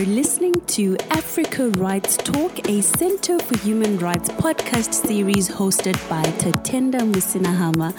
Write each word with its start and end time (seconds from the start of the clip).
are 0.00 0.06
listening 0.06 0.58
to 0.62 0.96
Africa 1.10 1.68
Rights 1.70 2.16
Talk, 2.16 2.66
a 2.70 2.80
Center 2.80 3.38
for 3.38 3.58
Human 3.58 3.98
Rights 3.98 4.30
podcast 4.30 4.94
series 4.94 5.46
hosted 5.50 5.96
by 6.08 6.22
Tatenda 6.38 7.00
Musinahama. 7.00 7.92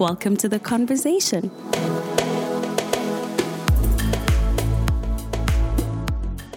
Welcome 0.00 0.36
to 0.38 0.48
the 0.48 0.58
conversation. 0.58 1.52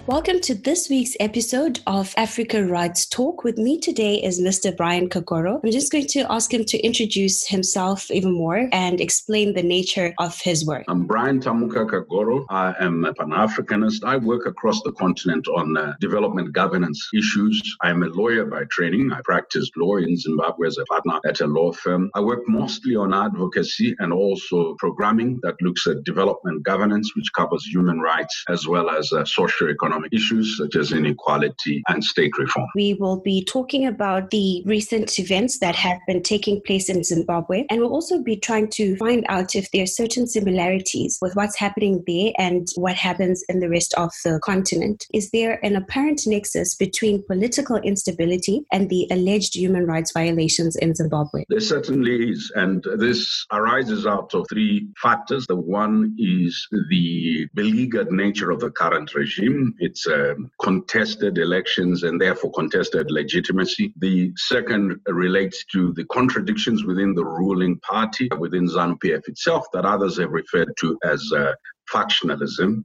Welcome 0.07 0.39
to 0.43 0.55
this 0.55 0.87
week's 0.89 1.17
episode 1.19 1.81
of 1.85 2.13
Africa 2.15 2.65
Rights 2.65 3.05
Talk. 3.05 3.43
With 3.43 3.57
me 3.57 3.77
today 3.77 4.15
is 4.23 4.39
Mr. 4.39 4.73
Brian 4.73 5.09
Kagoro. 5.09 5.59
I'm 5.61 5.69
just 5.69 5.91
going 5.91 6.07
to 6.07 6.31
ask 6.31 6.53
him 6.53 6.63
to 6.63 6.77
introduce 6.77 7.45
himself 7.45 8.09
even 8.09 8.31
more 8.31 8.69
and 8.71 9.01
explain 9.01 9.53
the 9.53 9.63
nature 9.63 10.13
of 10.17 10.39
his 10.39 10.65
work. 10.65 10.85
I'm 10.87 11.07
Brian 11.07 11.41
Tamuka 11.41 11.85
Kagoro. 11.89 12.45
I 12.49 12.73
am 12.79 13.03
a 13.03 13.13
Pan 13.15 13.31
Africanist. 13.31 14.05
I 14.05 14.15
work 14.15 14.45
across 14.45 14.81
the 14.83 14.93
continent 14.93 15.49
on 15.49 15.75
uh, 15.75 15.95
development 15.99 16.53
governance 16.53 17.05
issues. 17.13 17.61
I'm 17.81 18.01
a 18.01 18.07
lawyer 18.07 18.45
by 18.45 18.63
training. 18.71 19.11
I 19.11 19.19
practiced 19.25 19.75
law 19.75 19.97
in 19.97 20.15
Zimbabwe 20.15 20.67
as 20.67 20.77
a 20.77 20.85
partner 20.85 21.19
at 21.25 21.41
a 21.41 21.47
law 21.47 21.73
firm. 21.73 22.11
I 22.15 22.21
work 22.21 22.43
mostly 22.47 22.95
on 22.95 23.13
advocacy 23.13 23.93
and 23.99 24.13
also 24.13 24.75
programming 24.75 25.41
that 25.43 25.61
looks 25.61 25.85
at 25.85 26.05
development 26.05 26.63
governance, 26.63 27.13
which 27.13 27.33
covers 27.33 27.65
human 27.65 27.99
rights 27.99 28.45
as 28.47 28.69
well 28.69 28.89
as 28.89 29.11
uh, 29.11 29.25
socio-economic 29.25 29.96
economic 29.97 30.13
issues 30.13 30.57
such 30.57 30.75
as 30.75 30.91
inequality 30.91 31.81
and 31.87 32.03
state 32.03 32.37
reform. 32.37 32.67
We 32.75 32.93
will 32.95 33.19
be 33.19 33.43
talking 33.43 33.87
about 33.87 34.29
the 34.31 34.63
recent 34.65 35.17
events 35.19 35.59
that 35.59 35.75
have 35.75 35.99
been 36.07 36.23
taking 36.23 36.61
place 36.61 36.89
in 36.89 37.03
Zimbabwe, 37.03 37.65
and 37.69 37.81
we'll 37.81 37.93
also 37.93 38.21
be 38.21 38.37
trying 38.37 38.69
to 38.71 38.95
find 38.97 39.25
out 39.29 39.55
if 39.55 39.71
there 39.71 39.83
are 39.83 39.87
certain 39.87 40.27
similarities 40.27 41.17
with 41.21 41.35
what's 41.35 41.57
happening 41.57 42.03
there 42.07 42.31
and 42.37 42.67
what 42.75 42.95
happens 42.95 43.43
in 43.49 43.59
the 43.59 43.69
rest 43.69 43.93
of 43.95 44.11
the 44.23 44.39
continent. 44.43 45.05
Is 45.13 45.31
there 45.31 45.59
an 45.63 45.75
apparent 45.75 46.21
nexus 46.25 46.75
between 46.75 47.23
political 47.27 47.77
instability 47.77 48.65
and 48.71 48.89
the 48.89 49.07
alleged 49.11 49.55
human 49.55 49.85
rights 49.85 50.11
violations 50.11 50.75
in 50.75 50.95
Zimbabwe? 50.95 51.43
There 51.49 51.59
certainly 51.59 52.29
is, 52.29 52.51
and 52.55 52.83
this 52.97 53.45
arises 53.51 54.05
out 54.05 54.33
of 54.33 54.45
three 54.49 54.87
factors. 55.01 55.45
The 55.47 55.55
one 55.55 56.15
is 56.17 56.67
the 56.89 57.47
beleaguered 57.53 58.11
nature 58.11 58.51
of 58.51 58.59
the 58.59 58.71
current 58.71 59.13
regime 59.15 59.73
it's 59.87 60.05
um, 60.07 60.51
contested 60.61 61.37
elections 61.37 62.03
and 62.03 62.19
therefore 62.19 62.51
contested 62.51 63.09
legitimacy. 63.09 63.93
The 63.97 64.33
second 64.35 64.99
relates 65.07 65.63
to 65.73 65.93
the 65.93 66.05
contradictions 66.17 66.83
within 66.83 67.15
the 67.15 67.25
ruling 67.25 67.79
party, 67.79 68.29
within 68.37 68.67
ZANU 68.67 68.97
PF 68.99 69.27
itself, 69.29 69.63
that 69.73 69.85
others 69.85 70.17
have 70.17 70.31
referred 70.31 70.73
to 70.81 70.97
as 71.03 71.21
uh, 71.33 71.53
factionalism. 71.93 72.83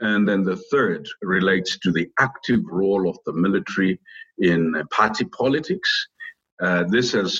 And 0.00 0.28
then 0.28 0.44
the 0.44 0.60
third 0.70 1.04
relates 1.22 1.78
to 1.80 1.90
the 1.90 2.08
active 2.18 2.60
role 2.80 3.08
of 3.08 3.18
the 3.26 3.32
military 3.32 3.98
in 4.38 4.60
party 4.92 5.24
politics. 5.24 5.90
Uh, 6.62 6.84
this 6.84 7.12
has 7.12 7.30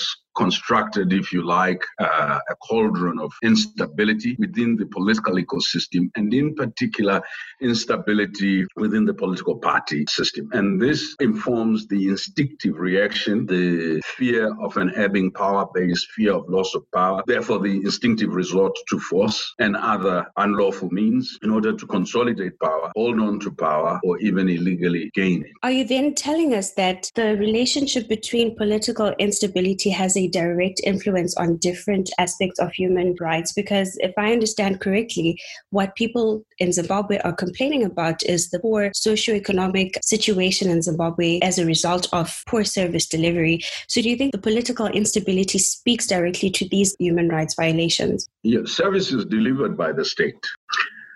constructed, 0.45 1.13
if 1.13 1.27
you 1.35 1.43
like, 1.61 1.83
uh, 1.99 2.39
a 2.55 2.55
cauldron 2.69 3.19
of 3.27 3.31
instability 3.43 4.33
within 4.39 4.71
the 4.81 4.87
political 4.97 5.35
ecosystem, 5.45 6.03
and 6.17 6.33
in 6.41 6.55
particular, 6.63 7.21
instability 7.61 8.57
within 8.83 9.05
the 9.05 9.17
political 9.25 9.57
party 9.71 10.01
system. 10.09 10.45
And 10.59 10.81
this 10.87 11.01
informs 11.21 11.79
the 11.93 12.03
instinctive 12.15 12.77
reaction, 12.89 13.35
the 13.47 14.01
fear 14.19 14.45
of 14.67 14.77
an 14.83 14.91
ebbing 15.05 15.31
power 15.43 15.67
base, 15.75 16.01
fear 16.17 16.33
of 16.39 16.49
loss 16.49 16.71
of 16.75 16.83
power, 17.01 17.23
therefore, 17.27 17.59
the 17.59 17.77
instinctive 17.91 18.33
resort 18.43 18.75
to 18.91 18.97
force 19.11 19.39
and 19.59 19.77
other 19.95 20.17
unlawful 20.45 20.91
means 20.91 21.39
in 21.45 21.51
order 21.57 21.73
to 21.81 21.87
consolidate 21.87 22.55
power, 22.61 22.87
hold 22.97 23.19
on 23.29 23.35
to 23.41 23.51
power, 23.51 23.93
or 24.05 24.19
even 24.19 24.49
illegally 24.49 25.11
gain 25.15 25.39
it. 25.45 25.53
Are 25.63 25.75
you 25.79 25.85
then 25.95 26.15
telling 26.15 26.55
us 26.61 26.69
that 26.83 27.11
the 27.15 27.37
relationship 27.47 28.09
between 28.09 28.57
political 28.57 29.09
instability 29.19 29.91
has 29.91 30.17
a 30.17 30.30
direct 30.31 30.81
influence 30.85 31.35
on 31.37 31.57
different 31.59 32.11
aspects 32.19 32.59
of 32.59 32.73
human 32.73 33.15
rights. 33.21 33.53
Because 33.53 33.97
if 34.01 34.13
I 34.17 34.33
understand 34.33 34.81
correctly, 34.81 35.39
what 35.71 35.97
people 35.97 36.45
in 36.59 36.73
Zimbabwe 36.73 37.19
are 37.19 37.33
complaining 37.33 37.85
about 37.85 38.23
is 38.25 38.51
the 38.51 38.61
poor 38.61 38.91
socioeconomic 38.91 40.03
situation 40.03 40.71
in 40.71 40.83
Zimbabwe 40.83 41.39
as 41.43 41.59
a 41.59 41.67
result 41.67 42.09
of 42.13 42.43
poor 42.49 42.65
service 42.65 43.07
delivery. 43.07 43.61
So, 43.89 44.01
do 44.01 44.09
you 44.09 44.17
think 44.17 44.33
the 44.33 44.39
political 44.39 44.87
instability 44.87 45.59
speaks 45.59 46.07
directly 46.07 46.51
to 46.51 46.69
these 46.69 46.97
human 46.99 47.29
rights 47.29 47.55
violations? 47.55 48.29
Yeah, 48.43 48.61
services 48.65 49.25
delivered 49.25 49.77
by 49.77 49.93
the 49.93 50.05
state 50.05 50.37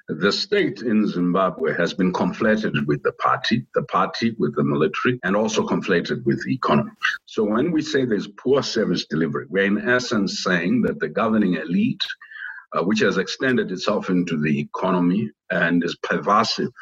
the 0.09 0.33
state 0.33 0.83
in 0.83 1.07
Zimbabwe 1.07 1.75
has 1.75 1.95
been 1.95 2.13
conflated 2.13 2.87
with 2.87 3.03
the 3.03 3.13
party, 3.13 3.67
the 3.75 3.85
party 3.85 4.35
with 4.39 4.55
the 4.55 4.63
military, 4.65 5.19
and 5.25 5.35
also 5.35 5.67
conflated 5.67 6.25
with 6.25 6.45
the 6.45 6.55
economy. 6.55 6.91
So 7.25 7.43
when 7.45 7.73
we 7.73 7.81
say 7.81 8.05
there's 8.05 8.29
poor 8.29 8.63
service 8.63 9.07
delivery, 9.07 9.47
we're 9.49 9.65
in 9.65 9.89
essence 9.89 10.43
saying 10.43 10.83
that 10.83 11.01
the 11.01 11.09
governing 11.09 11.55
elite, 11.55 12.03
uh, 12.75 12.83
which 12.83 13.01
has 13.01 13.17
extended 13.17 13.73
itself 13.73 14.11
into 14.11 14.37
the 14.37 14.61
economy 14.61 15.31
and 15.51 15.83
is 15.83 15.97
pervasive 15.97 16.73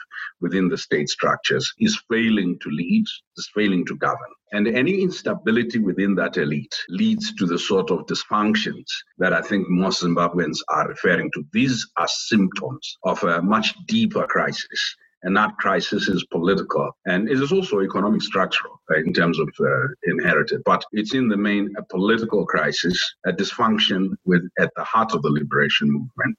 within 0.41 0.69
the 0.69 0.79
state 0.79 1.09
structures, 1.09 1.73
is 1.79 2.03
failing 2.11 2.59
to 2.61 2.71
lead, 2.71 3.05
is 3.37 3.51
failing 3.55 3.87
to 3.87 3.97
govern. 3.97 4.33
And 4.53 4.69
any 4.69 5.01
instability 5.01 5.79
within 5.79 6.15
that 6.17 6.37
elite 6.37 6.75
leads 6.91 7.35
to 7.35 7.47
the 7.47 7.59
sort 7.59 7.91
of 7.91 8.07
dysfunctions 8.07 8.85
that 9.17 9.33
I 9.33 9.41
think 9.41 9.67
most 9.69 10.03
Zimbabweans 10.03 10.59
are 10.69 10.89
referring 10.89 11.31
to. 11.33 11.45
These 11.53 11.89
are 11.97 12.09
symptoms 12.09 12.99
of 13.05 13.23
a 13.25 13.41
much 13.41 13.75
deeper 13.87 14.27
crisis. 14.27 14.97
And 15.23 15.37
that 15.37 15.57
crisis 15.59 16.09
is 16.09 16.27
political 16.33 16.91
and 17.07 17.29
it 17.29 17.41
is 17.41 17.53
also 17.53 17.81
economic 17.81 18.23
structural 18.23 18.83
uh, 18.91 18.99
in 18.99 19.13
terms 19.13 19.39
of 19.39 19.49
uh, 19.61 19.89
inherited. 20.03 20.63
But 20.65 20.85
it's 20.93 21.15
in 21.15 21.29
the 21.29 21.37
main 21.37 21.73
a 21.79 21.85
political 21.85 22.45
crisis, 22.45 22.99
a 23.25 23.33
dysfunction 23.33 24.11
with 24.25 24.43
at 24.59 24.73
the 24.77 24.83
heart 24.83 25.15
of 25.15 25.23
the 25.23 25.31
liberation 25.31 25.91
movement. 25.91 26.37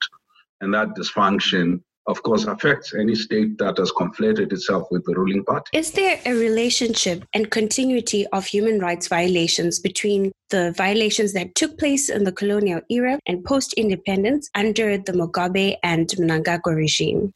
And 0.60 0.74
that 0.74 0.96
dysfunction 0.96 1.82
of 2.08 2.22
course, 2.24 2.46
affects 2.46 2.94
any 2.94 3.16
state 3.16 3.58
that 3.60 3.78
has 3.78 3.92
conflated 3.92 4.52
itself 4.52 4.88
with 4.92 5.06
the 5.06 5.16
ruling 5.16 5.44
party. 5.46 5.70
Is 5.74 5.92
there 5.92 6.20
a 6.26 6.34
relationship 6.34 7.24
and 7.34 7.50
continuity 7.50 8.28
of 8.28 8.46
human 8.46 8.80
rights 8.80 9.08
violations 9.08 9.80
between 9.80 10.32
the 10.50 10.74
violations 10.78 11.34
that 11.34 11.56
took 11.56 11.78
place 11.78 12.10
in 12.10 12.26
the 12.26 12.32
colonial 12.32 12.82
era 12.90 13.20
and 13.26 13.44
post 13.44 13.74
independence 13.74 14.50
under 14.56 14.98
the 14.98 15.14
Mugabe 15.14 15.78
and 15.84 16.08
Mnangagwa 16.10 16.76
regime? 16.76 17.34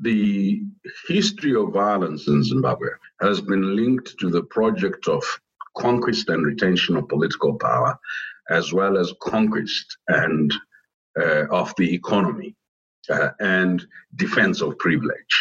The 0.00 0.62
history 1.08 1.56
of 1.56 1.72
violence 1.72 2.28
in 2.28 2.44
Zimbabwe 2.44 2.90
has 3.20 3.40
been 3.40 3.74
linked 3.74 4.16
to 4.20 4.30
the 4.30 4.44
project 4.44 5.08
of 5.08 5.24
conquest 5.76 6.28
and 6.28 6.46
retention 6.46 6.96
of 6.96 7.08
political 7.08 7.54
power, 7.54 7.98
as 8.50 8.72
well 8.72 8.96
as 8.96 9.12
conquest 9.20 9.96
and 10.06 10.54
uh, 11.20 11.46
of 11.50 11.74
the 11.76 11.92
economy 11.92 12.54
uh, 13.10 13.30
and 13.40 13.86
defense 14.16 14.60
of 14.60 14.78
privilege. 14.78 15.34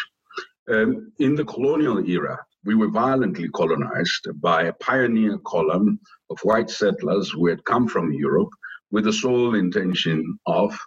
Um, 0.69 1.11
in 1.19 1.35
the 1.35 1.45
colonial 1.45 2.00
era, 2.07 2.38
we 2.66 2.75
were 2.75 2.89
violently 2.89 3.47
colonized 3.50 4.28
by 4.41 4.63
a 4.63 4.73
pioneer 4.73 5.38
column 5.39 6.00
of 6.29 6.39
white 6.44 6.69
settlers 6.69 7.29
who 7.31 7.47
had 7.47 7.63
come 7.63 7.88
from 7.88 8.11
Europe 8.11 8.50
with 8.91 9.05
the 9.05 9.13
sole 9.13 9.55
intention 9.55 10.38
of 10.45 10.78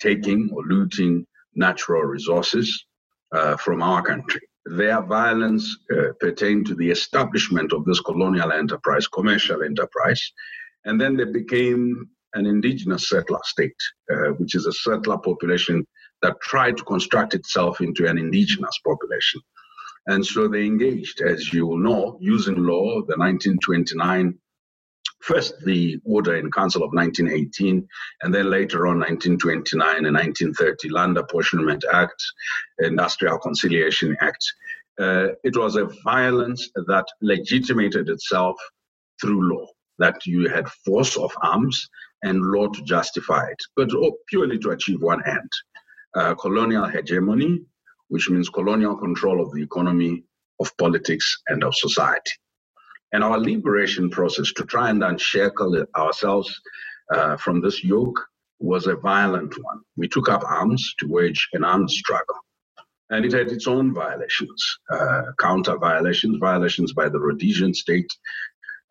taking 0.00 0.48
or 0.52 0.62
looting 0.64 1.26
natural 1.54 2.02
resources 2.02 2.86
uh, 3.32 3.56
from 3.56 3.82
our 3.82 4.02
country. 4.02 4.40
Their 4.64 5.02
violence 5.02 5.76
uh, 5.92 6.12
pertained 6.20 6.66
to 6.66 6.74
the 6.74 6.90
establishment 6.90 7.72
of 7.72 7.84
this 7.84 8.00
colonial 8.00 8.52
enterprise, 8.52 9.06
commercial 9.06 9.62
enterprise, 9.62 10.32
and 10.84 11.00
then 11.00 11.16
they 11.16 11.24
became 11.24 12.08
an 12.34 12.46
indigenous 12.46 13.08
settler 13.08 13.40
state, 13.44 13.76
uh, 14.12 14.30
which 14.38 14.54
is 14.54 14.66
a 14.66 14.72
settler 14.72 15.18
population 15.18 15.86
that 16.26 16.40
tried 16.40 16.76
to 16.76 16.82
construct 16.82 17.34
itself 17.34 17.80
into 17.80 18.04
an 18.08 18.18
indigenous 18.18 18.78
population. 18.84 19.40
And 20.08 20.26
so 20.26 20.48
they 20.48 20.66
engaged, 20.66 21.20
as 21.20 21.52
you 21.52 21.66
will 21.66 21.78
know, 21.78 22.18
using 22.20 22.56
law, 22.56 22.94
the 23.10 23.16
1929, 23.16 24.36
first 25.20 25.54
the 25.64 25.98
Order 26.04 26.36
in 26.36 26.50
Council 26.50 26.82
of 26.82 26.90
1918, 26.92 27.86
and 28.22 28.34
then 28.34 28.50
later 28.50 28.88
on 28.88 28.98
1929 28.98 30.04
and 30.04 30.14
1930, 30.14 30.88
Land 30.88 31.16
Apportionment 31.16 31.84
Act, 31.92 32.20
Industrial 32.80 33.38
Conciliation 33.38 34.16
Act. 34.20 34.44
Uh, 34.98 35.28
it 35.44 35.56
was 35.56 35.76
a 35.76 35.90
violence 36.02 36.70
that 36.74 37.06
legitimated 37.20 38.08
itself 38.08 38.56
through 39.20 39.48
law, 39.52 39.66
that 39.98 40.26
you 40.26 40.48
had 40.48 40.68
force 40.84 41.16
of 41.16 41.30
arms 41.42 41.88
and 42.22 42.40
law 42.40 42.66
to 42.66 42.82
justify 42.82 43.46
it, 43.46 43.62
but 43.76 43.90
purely 44.28 44.58
to 44.58 44.70
achieve 44.70 45.02
one 45.02 45.22
end 45.26 45.50
uh, 46.16 46.34
colonial 46.34 46.86
hegemony, 46.86 47.60
which 48.08 48.30
means 48.30 48.48
colonial 48.48 48.96
control 48.96 49.40
of 49.40 49.52
the 49.52 49.62
economy, 49.62 50.24
of 50.60 50.76
politics, 50.78 51.42
and 51.48 51.62
of 51.62 51.74
society. 51.74 52.32
And 53.12 53.22
our 53.22 53.38
liberation 53.38 54.10
process 54.10 54.52
to 54.54 54.64
try 54.64 54.90
and 54.90 55.02
unshackle 55.04 55.86
ourselves 55.96 56.60
uh, 57.14 57.36
from 57.36 57.60
this 57.60 57.84
yoke 57.84 58.20
was 58.58 58.86
a 58.86 58.96
violent 58.96 59.54
one. 59.62 59.80
We 59.96 60.08
took 60.08 60.28
up 60.28 60.42
arms 60.44 60.94
to 61.00 61.08
wage 61.08 61.48
an 61.52 61.64
armed 61.64 61.90
struggle. 61.90 62.36
And 63.10 63.24
it 63.24 63.32
had 63.32 63.52
its 63.52 63.68
own 63.68 63.94
violations, 63.94 64.78
uh, 64.90 65.22
counter 65.38 65.76
violations, 65.76 66.38
violations 66.38 66.92
by 66.92 67.08
the 67.08 67.20
Rhodesian 67.20 67.72
state, 67.74 68.10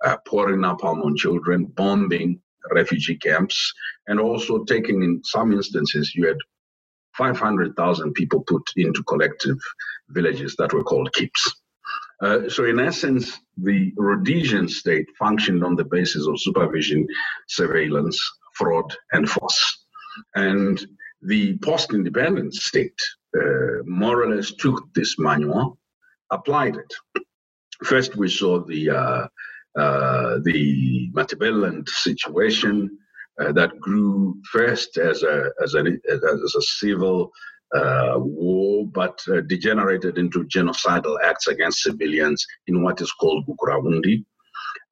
uh, 0.05 0.17
pouring 0.25 0.59
napalm 0.61 1.03
on 1.03 1.17
children, 1.17 1.65
bombing 1.65 2.39
refugee 2.71 3.17
camps, 3.17 3.73
and 4.07 4.19
also 4.19 4.63
taking, 4.63 5.03
in 5.03 5.21
some 5.23 5.51
instances, 5.51 6.13
you 6.15 6.27
had 6.27 6.37
500,000 7.17 8.13
people 8.13 8.43
put 8.47 8.63
into 8.75 9.03
collective 9.03 9.57
villages 10.09 10.55
that 10.57 10.73
were 10.73 10.83
called 10.83 11.11
keeps. 11.13 11.55
Uh, 12.21 12.47
so, 12.47 12.63
in 12.63 12.79
essence, 12.79 13.39
the 13.57 13.91
Rhodesian 13.97 14.69
state 14.69 15.07
functioned 15.19 15.63
on 15.63 15.75
the 15.75 15.83
basis 15.83 16.27
of 16.27 16.39
supervision, 16.39 17.07
surveillance, 17.47 18.19
fraud, 18.53 18.95
and 19.11 19.29
force. 19.29 19.85
And 20.35 20.85
the 21.21 21.57
post 21.57 21.93
independence 21.93 22.63
state 22.63 22.97
uh, 23.37 23.83
more 23.85 24.23
or 24.23 24.33
less 24.33 24.53
took 24.53 24.93
this 24.93 25.19
manual, 25.19 25.77
applied 26.31 26.77
it. 26.77 27.23
First, 27.83 28.15
we 28.15 28.29
saw 28.29 28.63
the 28.63 28.89
uh, 28.89 29.27
uh, 29.77 30.39
the 30.43 31.11
Matabeleland 31.11 31.89
situation 31.89 32.97
uh, 33.41 33.51
that 33.51 33.79
grew 33.79 34.35
first 34.51 34.97
as 34.97 35.23
a 35.23 35.51
as 35.63 35.75
a 35.75 35.83
as 36.11 36.55
a 36.55 36.61
civil 36.61 37.31
uh, 37.75 38.15
war, 38.17 38.87
but 38.87 39.19
uh, 39.27 39.41
degenerated 39.41 40.17
into 40.17 40.45
genocidal 40.45 41.17
acts 41.23 41.47
against 41.47 41.83
civilians 41.83 42.45
in 42.67 42.83
what 42.83 43.01
is 43.01 43.11
called 43.11 43.45
Gukurahundi. 43.47 44.23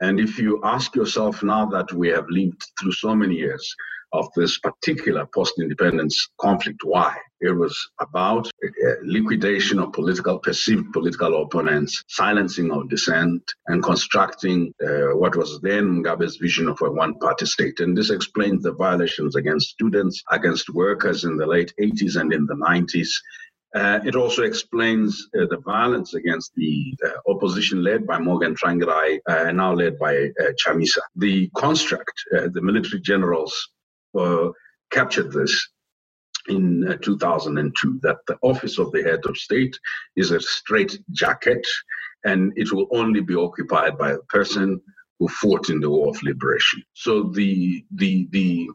And 0.02 0.20
if 0.20 0.38
you 0.38 0.60
ask 0.64 0.96
yourself 0.96 1.44
now 1.44 1.66
that 1.68 1.92
we 1.94 2.10
have 2.10 2.26
lived 2.30 2.62
through 2.80 2.92
so 2.94 3.16
many 3.16 3.36
years 3.36 3.76
of 4.14 4.30
this 4.36 4.60
particular 4.60 5.28
post-independence 5.34 6.30
conflict. 6.40 6.82
Why? 6.84 7.18
It 7.44 7.52
was 7.52 7.78
about 8.00 8.50
liquidation 9.04 9.78
of 9.80 9.92
political, 9.92 10.40
perceived 10.40 10.94
political 10.94 11.44
opponents, 11.44 12.02
silencing 12.08 12.72
of 12.72 12.90
dissent, 12.90 13.44
and 13.68 13.84
constructing 13.84 14.74
uh, 14.82 15.16
what 15.18 15.36
was 15.36 15.60
then 15.60 16.02
Mugabe's 16.02 16.38
vision 16.38 16.70
of 16.70 16.82
a 16.82 16.90
one-party 16.90 17.46
state. 17.46 17.82
And 17.82 17.98
this 17.98 18.12
explains 18.12 18.64
the 18.64 18.72
violations 18.72 19.36
against 19.36 19.72
students, 19.72 20.24
against 20.32 20.70
workers 20.70 21.26
in 21.26 21.36
the 21.36 21.46
late 21.46 21.74
80s 21.82 22.16
and 22.16 22.32
in 22.32 22.46
the 22.46 22.56
90s. 22.56 23.10
Uh, 23.76 24.00
it 24.06 24.16
also 24.16 24.44
explains 24.44 25.28
uh, 25.36 25.46
the 25.50 25.58
violence 25.66 26.14
against 26.14 26.54
the 26.56 26.96
uh, 27.06 27.30
opposition 27.30 27.84
led 27.84 28.08
by 28.08 28.20
Morgan 28.20 28.56
Tsvangirai, 28.56 29.20
uh, 29.28 29.52
now 29.52 29.74
led 29.74 30.00
by 30.00 30.16
uh, 30.16 30.52
Chamisa. 30.64 31.02
The 31.18 31.50
construct, 31.58 32.14
uh, 32.38 32.48
the 32.54 32.62
military 32.62 33.02
generals 33.02 33.54
uh, 34.18 34.50
captured 34.92 35.34
this 35.34 35.68
in 36.50 36.88
uh, 36.88 36.98
2002 36.98 38.00
that 38.04 38.18
the 38.28 38.38
office 38.42 38.78
of 38.80 38.92
the 38.92 39.04
head 39.04 39.26
of 39.26 39.38
state 39.38 39.78
is 40.16 40.32
a 40.32 40.40
straight 40.40 41.00
jacket 41.12 41.66
and 42.26 42.54
it 42.56 42.72
will 42.72 42.88
only 42.92 43.22
be 43.22 43.36
occupied 43.36 43.98
by 43.98 44.12
a 44.12 44.20
person 44.30 44.80
who 45.20 45.28
fought 45.28 45.70
in 45.70 45.80
the 45.80 45.90
war 45.90 46.10
of 46.10 46.24
liberation. 46.24 46.84
So 46.94 47.24
the 47.24 47.86
the 47.92 48.28
the 48.32 48.70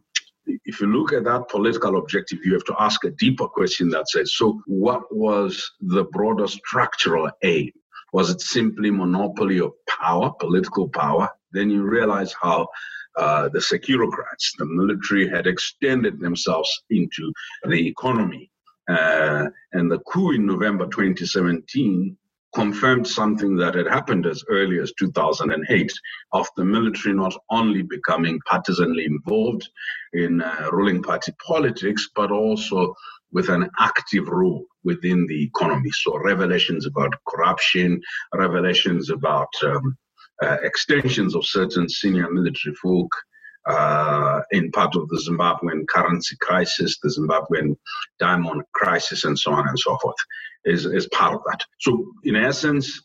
if 0.65 0.81
you 0.81 0.87
look 0.87 1.13
at 1.13 1.25
that 1.25 1.49
political 1.49 1.99
objective, 1.99 2.39
you 2.45 2.55
have 2.55 2.65
to 2.65 2.77
ask 2.79 3.05
a 3.05 3.11
deeper 3.11 3.47
question 3.47 3.91
that 3.91 4.09
says, 4.09 4.35
so 4.35 4.61
what 4.67 5.03
was 5.15 5.71
the 5.81 6.05
broader 6.05 6.47
structural 6.47 7.31
aim? 7.43 7.71
Was 8.15 8.31
it 8.31 8.41
simply 8.41 8.91
monopoly 8.91 9.61
of 9.61 9.73
power, 9.87 10.33
political 10.41 10.89
power? 10.89 11.29
Then 11.53 11.69
you 11.69 11.83
realize 11.83 12.35
how 12.41 12.69
uh, 13.19 13.49
the 13.49 13.59
securocrats, 13.59 14.57
the 14.59 14.65
military, 14.65 15.29
had 15.29 15.47
extended 15.47 16.21
themselves 16.21 16.71
into 16.91 17.33
the 17.69 17.89
economy. 17.89 18.51
Uh, 18.89 19.47
and 19.73 19.91
the 19.91 19.99
coup 20.11 20.33
in 20.33 20.47
November 20.47 20.87
2017 20.87 22.17
confirmed 22.55 23.07
something 23.07 23.57
that 23.57 23.75
had 23.75 23.87
happened 23.87 24.25
as 24.25 24.43
early 24.49 24.79
as 24.79 24.93
2008 24.99 25.93
of 26.33 26.49
the 26.57 26.65
military 26.65 27.15
not 27.15 27.35
only 27.51 27.83
becoming 27.83 28.41
partisanly 28.47 29.05
involved 29.05 29.69
in 30.15 30.41
uh, 30.41 30.69
ruling 30.73 31.03
party 31.03 31.33
politics, 31.47 32.09
but 32.15 32.31
also 32.31 32.95
with 33.33 33.51
an 33.51 33.69
active 33.79 34.29
role 34.29 34.65
within 34.85 35.27
the 35.27 35.45
economy. 35.45 35.91
So, 35.91 36.19
revelations 36.19 36.87
about 36.87 37.15
corruption, 37.29 38.01
revelations 38.35 39.11
about 39.11 39.53
um, 39.65 39.97
extensions 40.43 41.35
of 41.35 41.47
certain 41.47 41.89
senior 41.89 42.31
military 42.31 42.75
folk 42.77 43.11
uh, 43.69 44.41
in 44.51 44.71
part 44.73 44.97
of 44.97 45.09
the 45.09 45.23
Zimbabwean 45.29 45.87
currency 45.89 46.37
crisis, 46.41 46.99
the 47.03 47.09
Zimbabwean 47.09 47.77
diamond 48.19 48.63
crisis, 48.73 49.25
and 49.25 49.39
so 49.39 49.53
on 49.53 49.69
and 49.69 49.79
so 49.79 49.97
forth, 49.99 50.17
is, 50.65 50.87
is 50.87 51.07
part 51.09 51.35
of 51.35 51.41
that. 51.47 51.61
So, 51.81 52.13
in 52.25 52.35
essence, 52.37 53.03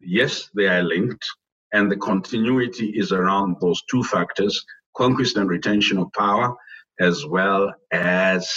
yes, 0.00 0.50
they 0.56 0.66
are 0.66 0.82
linked, 0.82 1.24
and 1.72 1.90
the 1.90 1.96
continuity 1.96 2.88
is 2.88 3.12
around 3.12 3.56
those 3.60 3.80
two 3.90 4.02
factors 4.02 4.64
conquest 4.96 5.36
and 5.36 5.48
retention 5.48 5.98
of 5.98 6.12
power, 6.12 6.54
as 7.00 7.24
well 7.26 7.72
as 7.92 8.52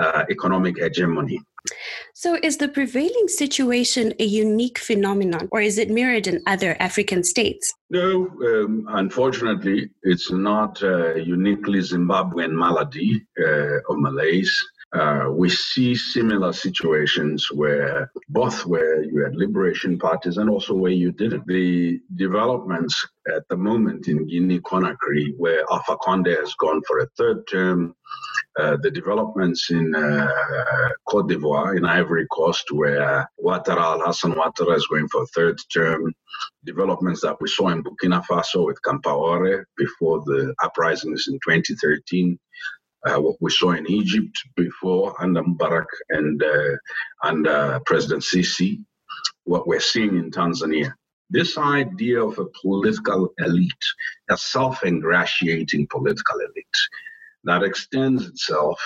uh, 0.00 0.24
economic 0.30 0.78
hegemony. 0.78 1.40
So, 2.14 2.38
is 2.42 2.58
the 2.58 2.68
prevailing 2.68 3.28
situation 3.28 4.14
a 4.18 4.24
unique 4.24 4.78
phenomenon, 4.78 5.48
or 5.52 5.60
is 5.60 5.78
it 5.78 5.90
mirrored 5.90 6.26
in 6.26 6.42
other 6.46 6.76
African 6.80 7.24
states? 7.24 7.72
No, 7.90 8.26
um, 8.44 8.86
unfortunately, 8.88 9.90
it's 10.02 10.30
not 10.30 10.82
a 10.82 11.22
uniquely 11.24 11.80
Zimbabwean 11.80 12.52
malady 12.52 13.22
uh, 13.38 13.78
or 13.88 13.96
malaise. 13.98 14.54
Uh, 14.92 15.26
we 15.30 15.50
see 15.50 15.94
similar 15.94 16.52
situations 16.52 17.48
where 17.52 18.10
both 18.28 18.64
where 18.64 19.02
you 19.02 19.22
had 19.22 19.34
liberation 19.36 19.98
parties 19.98 20.36
and 20.38 20.48
also 20.48 20.74
where 20.74 20.92
you 20.92 21.12
didn't. 21.12 21.46
The 21.46 22.00
developments 22.14 23.06
at 23.34 23.46
the 23.48 23.56
moment 23.56 24.08
in 24.08 24.26
Guinea 24.26 24.60
Conakry, 24.60 25.34
where 25.36 25.64
Alpha 25.70 25.96
Conde 26.00 26.28
has 26.28 26.54
gone 26.54 26.80
for 26.86 27.00
a 27.00 27.08
third 27.18 27.46
term, 27.50 27.94
uh, 28.58 28.76
the 28.80 28.90
developments 28.90 29.70
in 29.70 29.94
uh, 29.94 30.28
Cote 31.06 31.28
d'Ivoire, 31.28 31.76
in 31.76 31.84
Ivory 31.84 32.26
Coast, 32.32 32.70
where 32.72 33.28
Ouattara, 33.38 34.00
Hassan 34.04 34.32
Ouattara 34.32 34.76
is 34.76 34.86
going 34.86 35.08
for 35.08 35.22
a 35.22 35.26
third 35.26 35.58
term, 35.72 36.12
developments 36.64 37.20
that 37.20 37.36
we 37.40 37.48
saw 37.48 37.68
in 37.68 37.82
Burkina 37.84 38.24
Faso 38.24 38.64
with 38.64 38.78
Compaoré 38.86 39.62
before 39.76 40.20
the 40.24 40.54
uprisings 40.62 41.28
in 41.28 41.34
2013, 41.34 42.38
uh, 43.06 43.20
what 43.20 43.36
we 43.40 43.50
saw 43.50 43.72
in 43.72 43.88
Egypt 43.90 44.36
before 44.56 45.14
under 45.22 45.42
Mubarak 45.42 45.86
and 46.08 46.42
uh, 46.42 46.76
under 47.22 47.80
President 47.84 48.22
Sisi, 48.22 48.82
what 49.44 49.66
we're 49.68 49.80
seeing 49.80 50.16
in 50.16 50.30
Tanzania. 50.30 50.92
This 51.28 51.58
idea 51.58 52.22
of 52.22 52.38
a 52.38 52.46
political 52.62 53.34
elite, 53.38 53.72
a 54.30 54.36
self 54.36 54.82
ingratiating 54.84 55.88
political 55.90 56.38
elite 56.38 56.66
that 57.44 57.62
extends 57.62 58.26
itself 58.26 58.80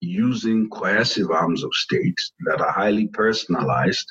using 0.00 0.68
coercive 0.70 1.30
arms 1.30 1.64
of 1.64 1.72
state 1.74 2.18
that 2.46 2.60
are 2.60 2.72
highly 2.72 3.08
personalized 3.08 4.06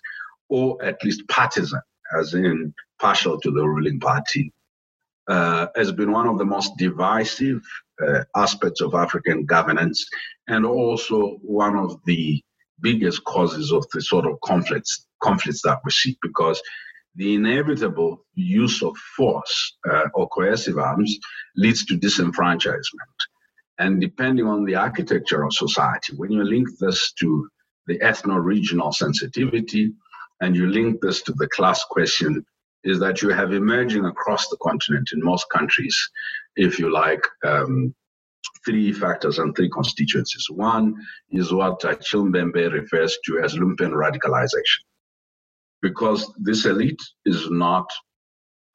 or 0.49 0.83
at 0.83 1.03
least 1.03 1.27
partisan, 1.27 1.81
as 2.19 2.33
in 2.33 2.73
partial 2.99 3.39
to 3.39 3.51
the 3.51 3.67
ruling 3.67 3.99
party, 3.99 4.51
uh, 5.27 5.67
has 5.75 5.91
been 5.91 6.11
one 6.11 6.27
of 6.27 6.37
the 6.37 6.45
most 6.45 6.71
divisive 6.77 7.61
uh, 8.05 8.23
aspects 8.35 8.81
of 8.81 8.93
African 8.93 9.45
governance 9.45 10.07
and 10.47 10.65
also 10.65 11.37
one 11.41 11.75
of 11.75 11.97
the 12.05 12.43
biggest 12.81 13.23
causes 13.23 13.71
of 13.71 13.85
the 13.93 14.01
sort 14.01 14.25
of 14.25 14.39
conflicts 14.41 15.07
conflicts 15.21 15.61
that 15.63 15.79
we 15.83 15.91
see 15.91 16.17
because 16.21 16.61
the 17.15 17.33
inevitable 17.35 18.25
use 18.33 18.83
of 18.83 18.95
force 19.15 19.77
uh, 19.89 20.03
or 20.13 20.27
coercive 20.29 20.77
arms 20.77 21.17
leads 21.55 21.85
to 21.85 21.97
disenfranchisement. 21.97 23.17
And 23.77 23.99
depending 23.99 24.45
on 24.45 24.63
the 24.63 24.75
architecture 24.75 25.43
of 25.43 25.53
society, 25.53 26.13
when 26.15 26.31
you 26.31 26.43
link 26.43 26.67
this 26.79 27.11
to 27.19 27.49
the 27.87 27.99
ethno 27.99 28.41
regional 28.43 28.91
sensitivity 28.91 29.93
and 30.41 30.55
you 30.55 30.67
link 30.67 31.01
this 31.01 31.21
to 31.23 31.33
the 31.33 31.47
class 31.47 31.83
question, 31.89 32.45
is 32.83 32.99
that 32.99 33.21
you 33.21 33.29
have 33.29 33.51
emerging 33.51 34.05
across 34.05 34.47
the 34.47 34.57
continent 34.61 35.09
in 35.11 35.23
most 35.23 35.47
countries, 35.49 35.97
if 36.55 36.77
you 36.79 36.93
like, 36.93 37.25
um, 37.43 37.93
three 38.63 38.91
factors 38.93 39.39
and 39.39 39.55
three 39.55 39.69
constituencies. 39.69 40.47
One 40.49 40.95
is 41.31 41.51
what 41.51 41.83
Achille 41.83 42.25
Mbembe 42.25 42.71
refers 42.71 43.17
to 43.25 43.39
as 43.39 43.55
lumpen 43.55 43.91
radicalization, 43.91 44.83
because 45.81 46.31
this 46.37 46.65
elite 46.65 47.01
is 47.25 47.49
not 47.49 47.87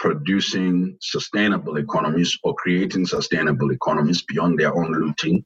producing 0.01 0.97
sustainable 1.01 1.77
economies 1.77 2.37
or 2.43 2.55
creating 2.55 3.07
sustainable 3.07 3.71
economies 3.71 4.23
beyond 4.23 4.59
their 4.59 4.75
own 4.75 4.91
looting 4.93 5.45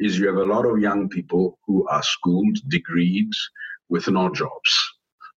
is 0.00 0.18
you 0.18 0.26
have 0.26 0.36
a 0.36 0.52
lot 0.52 0.64
of 0.64 0.80
young 0.80 1.08
people 1.08 1.58
who 1.66 1.86
are 1.88 2.02
schooled, 2.02 2.58
degreed, 2.70 3.30
with 3.90 4.08
no 4.08 4.32
jobs. 4.32 4.72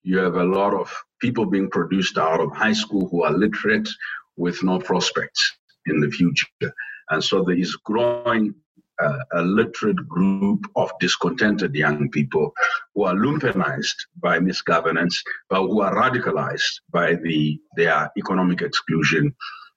You 0.05 0.19
have 0.19 0.37
a 0.37 0.45
lot 0.45 0.73
of 0.73 0.95
people 1.21 1.47
being 1.47 1.69
produced 1.69 2.17
out 2.17 2.41
of 2.41 2.55
high 2.55 2.73
school 2.73 3.09
who 3.09 3.25
are 3.25 3.33
literate 3.33 3.89
with 4.37 4.63
no 4.63 4.79
prospects 4.79 5.57
in 5.87 6.01
the 6.01 6.11
future. 6.11 6.47
And 7.11 7.23
so 7.23 7.43
there 7.43 7.59
is 7.59 7.77
growing 7.77 8.55
uh, 9.05 9.19
a 9.33 9.43
literate 9.43 10.09
group 10.09 10.65
of 10.77 10.91
discontented 11.01 11.75
young 11.75 12.11
people 12.11 12.53
who 12.95 13.05
are 13.05 13.15
lumpenized 13.15 13.99
by 14.21 14.39
misgovernance, 14.39 15.17
but 15.51 15.63
who 15.63 15.81
are 15.81 15.95
radicalized 15.95 16.81
by 16.91 17.15
the 17.15 17.59
their 17.77 18.11
economic 18.17 18.63
exclusion. 18.63 19.35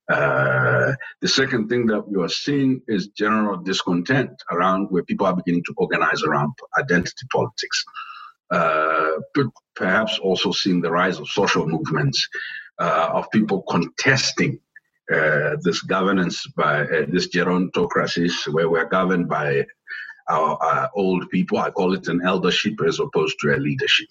Uh, 0.10 0.93
the 1.22 1.27
second 1.27 1.67
thing 1.67 1.86
that 1.86 2.07
we 2.07 2.22
are 2.24 2.29
seeing 2.29 2.81
is 2.88 3.10
general 3.10 3.57
discontent 3.57 4.31
around 4.51 4.88
where 4.89 5.03
people 5.03 5.27
are 5.27 5.36
beginning 5.36 5.63
to 5.65 5.74
organize 5.77 6.24
around 6.24 6.53
identity 6.79 7.25
politics. 7.31 7.84
Uh, 8.50 9.12
but 9.34 9.48
perhaps 9.75 10.19
also 10.19 10.51
seeing 10.51 10.79
the 10.81 10.89
rise 10.89 11.19
of 11.19 11.27
social 11.27 11.67
movements 11.67 12.29
uh, 12.79 13.10
of 13.13 13.29
people 13.31 13.63
contesting 13.63 14.60
this 15.09 15.81
governance 15.81 16.45
by 16.55 16.81
uh, 16.81 17.05
this 17.09 17.29
gerontocracies 17.29 18.33
where 18.53 18.69
we're 18.69 18.89
governed 18.89 19.29
by 19.29 19.65
our, 20.29 20.57
our, 20.61 20.89
old 20.95 21.29
people. 21.29 21.57
I 21.57 21.71
call 21.71 21.93
it 21.93 22.07
an 22.07 22.21
eldership 22.25 22.75
as 22.85 22.99
opposed 22.99 23.37
to 23.41 23.55
a 23.55 23.57
leadership. 23.57 24.07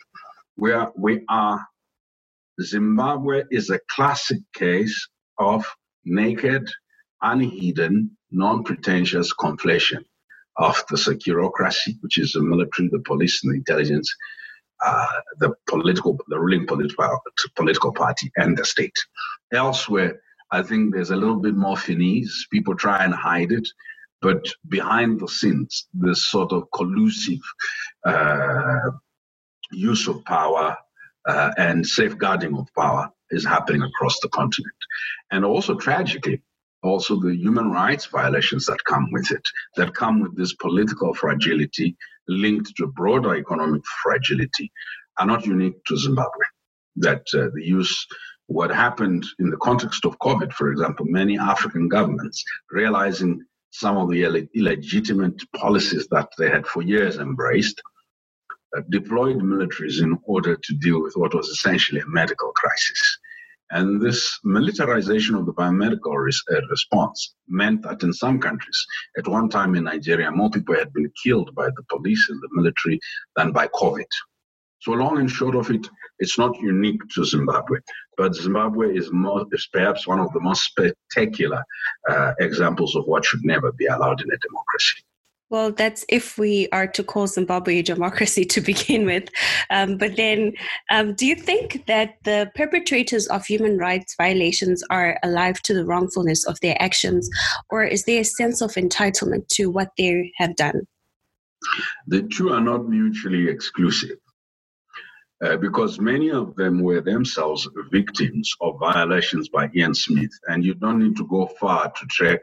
Where 0.56 0.90
we 0.96 1.22
are, 1.28 1.60
Zimbabwe 2.62 3.44
is 3.50 3.68
a 3.68 3.80
classic 3.90 4.40
case 4.54 5.08
of 5.38 5.66
naked, 6.04 6.66
unhidden, 7.20 8.16
non-pretentious 8.30 9.34
conflation 9.34 10.02
of 10.56 10.82
the 10.88 10.96
securocracy, 10.96 11.96
which 12.00 12.16
is 12.16 12.32
the 12.32 12.40
military, 12.40 12.88
the 12.88 13.00
police, 13.00 13.44
and 13.44 13.52
the 13.52 13.58
intelligence, 13.58 14.10
uh, 14.84 15.06
the 15.38 15.52
political, 15.68 16.18
the 16.28 16.38
ruling 16.38 16.66
political 16.66 17.20
political 17.54 17.92
party, 17.92 18.30
and 18.36 18.56
the 18.56 18.64
state. 18.64 18.96
Elsewhere, 19.52 20.18
I 20.50 20.62
think 20.62 20.94
there's 20.94 21.10
a 21.10 21.16
little 21.16 21.40
bit 21.40 21.54
more 21.54 21.76
finesse. 21.76 22.46
People 22.50 22.74
try 22.74 23.04
and 23.04 23.14
hide 23.14 23.52
it, 23.52 23.68
but 24.22 24.46
behind 24.68 25.20
the 25.20 25.28
scenes, 25.28 25.88
this 25.92 26.26
sort 26.26 26.52
of 26.52 26.70
collusive 26.74 27.40
uh, 28.04 28.90
use 29.72 30.06
of 30.08 30.24
power 30.24 30.76
uh, 31.28 31.50
and 31.58 31.86
safeguarding 31.86 32.56
of 32.56 32.68
power 32.76 33.10
is 33.30 33.44
happening 33.44 33.82
across 33.82 34.18
the 34.20 34.28
continent. 34.28 34.74
And 35.32 35.44
also, 35.44 35.74
tragically, 35.74 36.42
also 36.82 37.18
the 37.20 37.34
human 37.34 37.70
rights 37.70 38.06
violations 38.06 38.66
that 38.66 38.84
come 38.84 39.10
with 39.10 39.30
it, 39.32 39.46
that 39.76 39.94
come 39.94 40.20
with 40.20 40.36
this 40.36 40.54
political 40.54 41.12
fragility 41.14 41.96
linked 42.28 42.74
to 42.76 42.86
broader 42.86 43.34
economic 43.34 43.82
fragility, 44.02 44.70
are 45.18 45.26
not 45.26 45.46
unique 45.46 45.82
to 45.86 45.96
Zimbabwe. 45.96 46.44
That 46.96 47.24
uh, 47.34 47.48
the 47.54 47.64
use 47.64 48.06
what 48.48 48.70
happened 48.70 49.24
in 49.38 49.50
the 49.50 49.56
context 49.56 50.04
of 50.04 50.18
COVID, 50.18 50.52
for 50.52 50.70
example, 50.70 51.04
many 51.06 51.38
African 51.38 51.88
governments 51.88 52.44
realizing 52.70 53.44
some 53.70 53.96
of 53.96 54.10
the 54.10 54.22
Ill- 54.24 54.48
illegitimate 54.54 55.40
policies 55.52 56.06
that 56.08 56.28
they 56.38 56.48
had 56.48 56.66
for 56.66 56.82
years 56.82 57.18
embraced, 57.18 57.82
uh, 58.76 58.82
deployed 58.90 59.38
militaries 59.38 60.00
in 60.02 60.18
order 60.24 60.56
to 60.56 60.74
deal 60.74 61.02
with 61.02 61.14
what 61.16 61.34
was 61.34 61.48
essentially 61.48 62.00
a 62.00 62.06
medical 62.06 62.52
crisis. 62.52 63.18
And 63.70 64.00
this 64.00 64.38
militarization 64.44 65.34
of 65.34 65.44
the 65.44 65.52
biomedical 65.52 66.16
res- 66.16 66.42
uh, 66.52 66.60
response 66.70 67.34
meant 67.48 67.82
that 67.82 68.04
in 68.04 68.12
some 68.12 68.38
countries, 68.38 68.86
at 69.18 69.26
one 69.26 69.48
time 69.48 69.74
in 69.74 69.84
Nigeria, 69.84 70.30
more 70.30 70.50
people 70.50 70.76
had 70.76 70.92
been 70.92 71.10
killed 71.22 71.52
by 71.54 71.66
the 71.66 71.82
police 71.88 72.28
and 72.30 72.40
the 72.40 72.48
military 72.52 73.00
than 73.34 73.50
by 73.50 73.66
COVID. 73.68 74.06
So 74.80 74.92
long 74.92 75.18
and 75.18 75.28
short 75.28 75.56
of 75.56 75.68
it, 75.70 75.88
it's 76.18 76.38
not 76.38 76.58
unique 76.60 77.00
to 77.14 77.24
Zimbabwe, 77.24 77.78
but 78.16 78.34
Zimbabwe 78.34 78.96
is, 78.96 79.10
more, 79.12 79.44
is 79.52 79.68
perhaps 79.72 80.06
one 80.06 80.20
of 80.20 80.32
the 80.32 80.40
most 80.40 80.64
spectacular 80.64 81.62
uh, 82.08 82.32
examples 82.40 82.96
of 82.96 83.04
what 83.06 83.24
should 83.24 83.44
never 83.44 83.72
be 83.72 83.86
allowed 83.86 84.20
in 84.20 84.30
a 84.30 84.38
democracy. 84.38 85.02
Well, 85.48 85.70
that's 85.70 86.04
if 86.08 86.38
we 86.38 86.68
are 86.72 86.88
to 86.88 87.04
call 87.04 87.28
Zimbabwe 87.28 87.78
a 87.78 87.82
democracy 87.82 88.44
to 88.46 88.60
begin 88.60 89.06
with. 89.06 89.28
Um, 89.70 89.96
but 89.96 90.16
then, 90.16 90.54
um, 90.90 91.14
do 91.14 91.24
you 91.24 91.36
think 91.36 91.86
that 91.86 92.14
the 92.24 92.50
perpetrators 92.56 93.28
of 93.28 93.46
human 93.46 93.78
rights 93.78 94.14
violations 94.16 94.82
are 94.90 95.18
alive 95.22 95.62
to 95.62 95.74
the 95.74 95.84
wrongfulness 95.84 96.44
of 96.46 96.58
their 96.60 96.80
actions, 96.80 97.30
or 97.70 97.84
is 97.84 98.04
there 98.04 98.20
a 98.20 98.24
sense 98.24 98.60
of 98.60 98.72
entitlement 98.72 99.46
to 99.48 99.70
what 99.70 99.90
they 99.96 100.32
have 100.36 100.56
done? 100.56 100.82
The 102.06 102.22
two 102.22 102.52
are 102.52 102.60
not 102.60 102.88
mutually 102.88 103.48
exclusive 103.48 104.18
uh, 105.44 105.56
because 105.56 106.00
many 106.00 106.30
of 106.30 106.56
them 106.56 106.82
were 106.82 107.00
themselves 107.00 107.68
victims 107.90 108.54
of 108.60 108.78
violations 108.78 109.48
by 109.48 109.70
Ian 109.74 109.94
Smith. 109.94 110.30
And 110.48 110.64
you 110.64 110.74
don't 110.74 110.98
need 111.02 111.16
to 111.16 111.26
go 111.26 111.46
far 111.60 111.90
to 111.90 112.06
track 112.06 112.40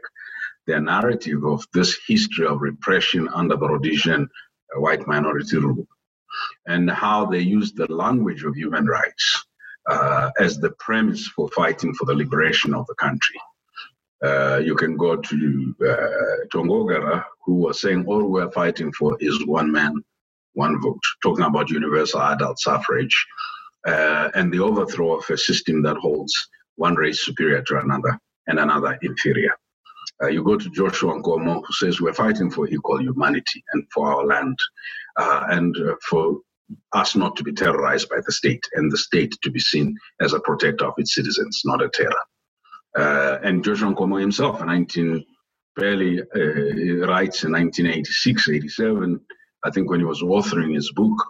the 0.66 0.80
narrative 0.80 1.44
of 1.44 1.66
this 1.72 1.98
history 2.06 2.46
of 2.46 2.60
repression 2.60 3.28
under 3.28 3.56
the 3.56 3.68
Rhodesian 3.68 4.22
uh, 4.24 4.80
white 4.80 5.06
minority 5.06 5.58
rule 5.58 5.86
and 6.66 6.90
how 6.90 7.26
they 7.26 7.40
used 7.40 7.76
the 7.76 7.90
language 7.92 8.44
of 8.44 8.54
human 8.56 8.86
rights 8.86 9.44
uh, 9.90 10.30
as 10.38 10.58
the 10.58 10.70
premise 10.70 11.26
for 11.28 11.48
fighting 11.48 11.94
for 11.94 12.06
the 12.06 12.14
liberation 12.14 12.74
of 12.74 12.86
the 12.86 12.94
country. 12.94 13.36
Uh, 14.22 14.56
you 14.64 14.74
can 14.74 14.96
go 14.96 15.16
to 15.16 15.74
uh, 15.82 16.46
Tongogara, 16.52 17.24
who 17.44 17.56
was 17.56 17.80
saying 17.80 18.06
all 18.06 18.26
we're 18.30 18.50
fighting 18.50 18.90
for 18.92 19.16
is 19.20 19.44
one 19.46 19.70
man, 19.70 20.02
one 20.54 20.80
vote, 20.80 21.02
talking 21.22 21.44
about 21.44 21.70
universal 21.70 22.22
adult 22.22 22.58
suffrage 22.58 23.26
uh, 23.86 24.30
and 24.34 24.52
the 24.52 24.60
overthrow 24.60 25.18
of 25.18 25.28
a 25.30 25.36
system 25.36 25.82
that 25.82 25.96
holds 25.96 26.34
one 26.76 26.94
race 26.96 27.24
superior 27.24 27.62
to 27.62 27.78
another 27.78 28.18
and 28.46 28.58
another 28.58 28.98
inferior. 29.02 29.54
Uh, 30.22 30.28
you 30.28 30.42
go 30.44 30.56
to 30.56 30.70
Joshua 30.70 31.14
Nkomo, 31.14 31.62
who 31.66 31.72
says 31.72 32.00
we're 32.00 32.14
fighting 32.14 32.50
for 32.50 32.68
equal 32.68 33.00
humanity 33.00 33.62
and 33.72 33.84
for 33.92 34.12
our 34.12 34.24
land 34.24 34.58
uh, 35.18 35.44
and 35.50 35.76
uh, 35.76 35.94
for 36.08 36.38
us 36.92 37.14
not 37.16 37.36
to 37.36 37.42
be 37.42 37.52
terrorized 37.52 38.08
by 38.08 38.18
the 38.24 38.32
state 38.32 38.64
and 38.74 38.90
the 38.90 38.96
state 38.96 39.34
to 39.42 39.50
be 39.50 39.60
seen 39.60 39.96
as 40.20 40.32
a 40.32 40.40
protector 40.40 40.86
of 40.86 40.94
its 40.98 41.14
citizens, 41.14 41.62
not 41.64 41.82
a 41.82 41.88
terror. 41.88 42.12
Uh, 42.96 43.38
and 43.42 43.64
Joshua 43.64 43.92
Nkomo 43.92 44.20
himself, 44.20 44.60
in 44.60 44.66
19, 44.68 45.24
barely 45.76 46.20
uh, 46.20 47.06
writes 47.06 47.42
in 47.44 47.52
1986, 47.52 48.48
87, 48.48 49.20
I 49.64 49.70
think 49.70 49.90
when 49.90 50.00
he 50.00 50.06
was 50.06 50.22
authoring 50.22 50.74
his 50.74 50.92
book, 50.92 51.24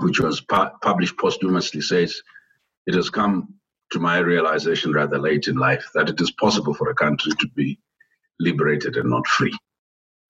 which 0.00 0.20
was 0.20 0.40
pu- 0.42 0.70
published 0.82 1.18
posthumously, 1.18 1.82
says, 1.82 2.22
It 2.86 2.94
has 2.94 3.10
come 3.10 3.54
to 3.92 4.00
my 4.00 4.18
realization 4.18 4.92
rather 4.92 5.18
late 5.18 5.48
in 5.48 5.56
life 5.56 5.86
that 5.94 6.10
it 6.10 6.20
is 6.20 6.32
possible 6.32 6.74
for 6.74 6.90
a 6.90 6.96
country 6.96 7.32
to 7.40 7.48
be 7.56 7.78
liberated 8.40 8.96
and 8.96 9.10
not 9.10 9.26
free. 9.28 9.56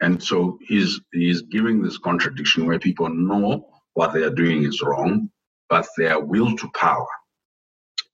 And 0.02 0.22
so 0.22 0.58
he's 0.62 1.00
he's 1.12 1.42
giving 1.42 1.82
this 1.82 1.98
contradiction 1.98 2.66
where 2.66 2.78
people 2.80 3.08
know 3.10 3.66
what 3.94 4.14
they 4.14 4.24
are 4.24 4.30
doing 4.34 4.64
is 4.64 4.82
wrong, 4.82 5.30
but 5.70 5.86
their 5.98 6.20
will 6.20 6.56
to 6.56 6.70
power 6.74 7.08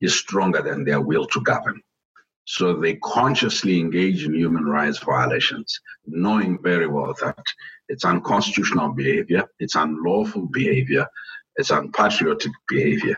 is 0.01 0.19
stronger 0.19 0.63
than 0.63 0.85
their 0.85 1.01
will 1.01 1.27
to 1.29 1.43
govern. 1.43 1.81
So 2.47 2.75
they 2.75 2.95
consciously 2.97 3.81
engage 3.81 4.25
in 4.25 4.35
human 4.35 4.65
rights 4.65 4.99
violations, 5.01 5.81
knowing 6.07 6.63
very 6.63 6.87
well 6.87 7.13
that 7.21 7.45
it's 7.89 8.05
unconstitutional 8.05 8.91
behavior, 8.91 9.45
it's 9.59 9.75
unlawful 9.75 10.47
behavior, 10.53 11.07
it's 11.57 11.71
unpatriotic 11.71 12.53
behavior. 12.69 13.17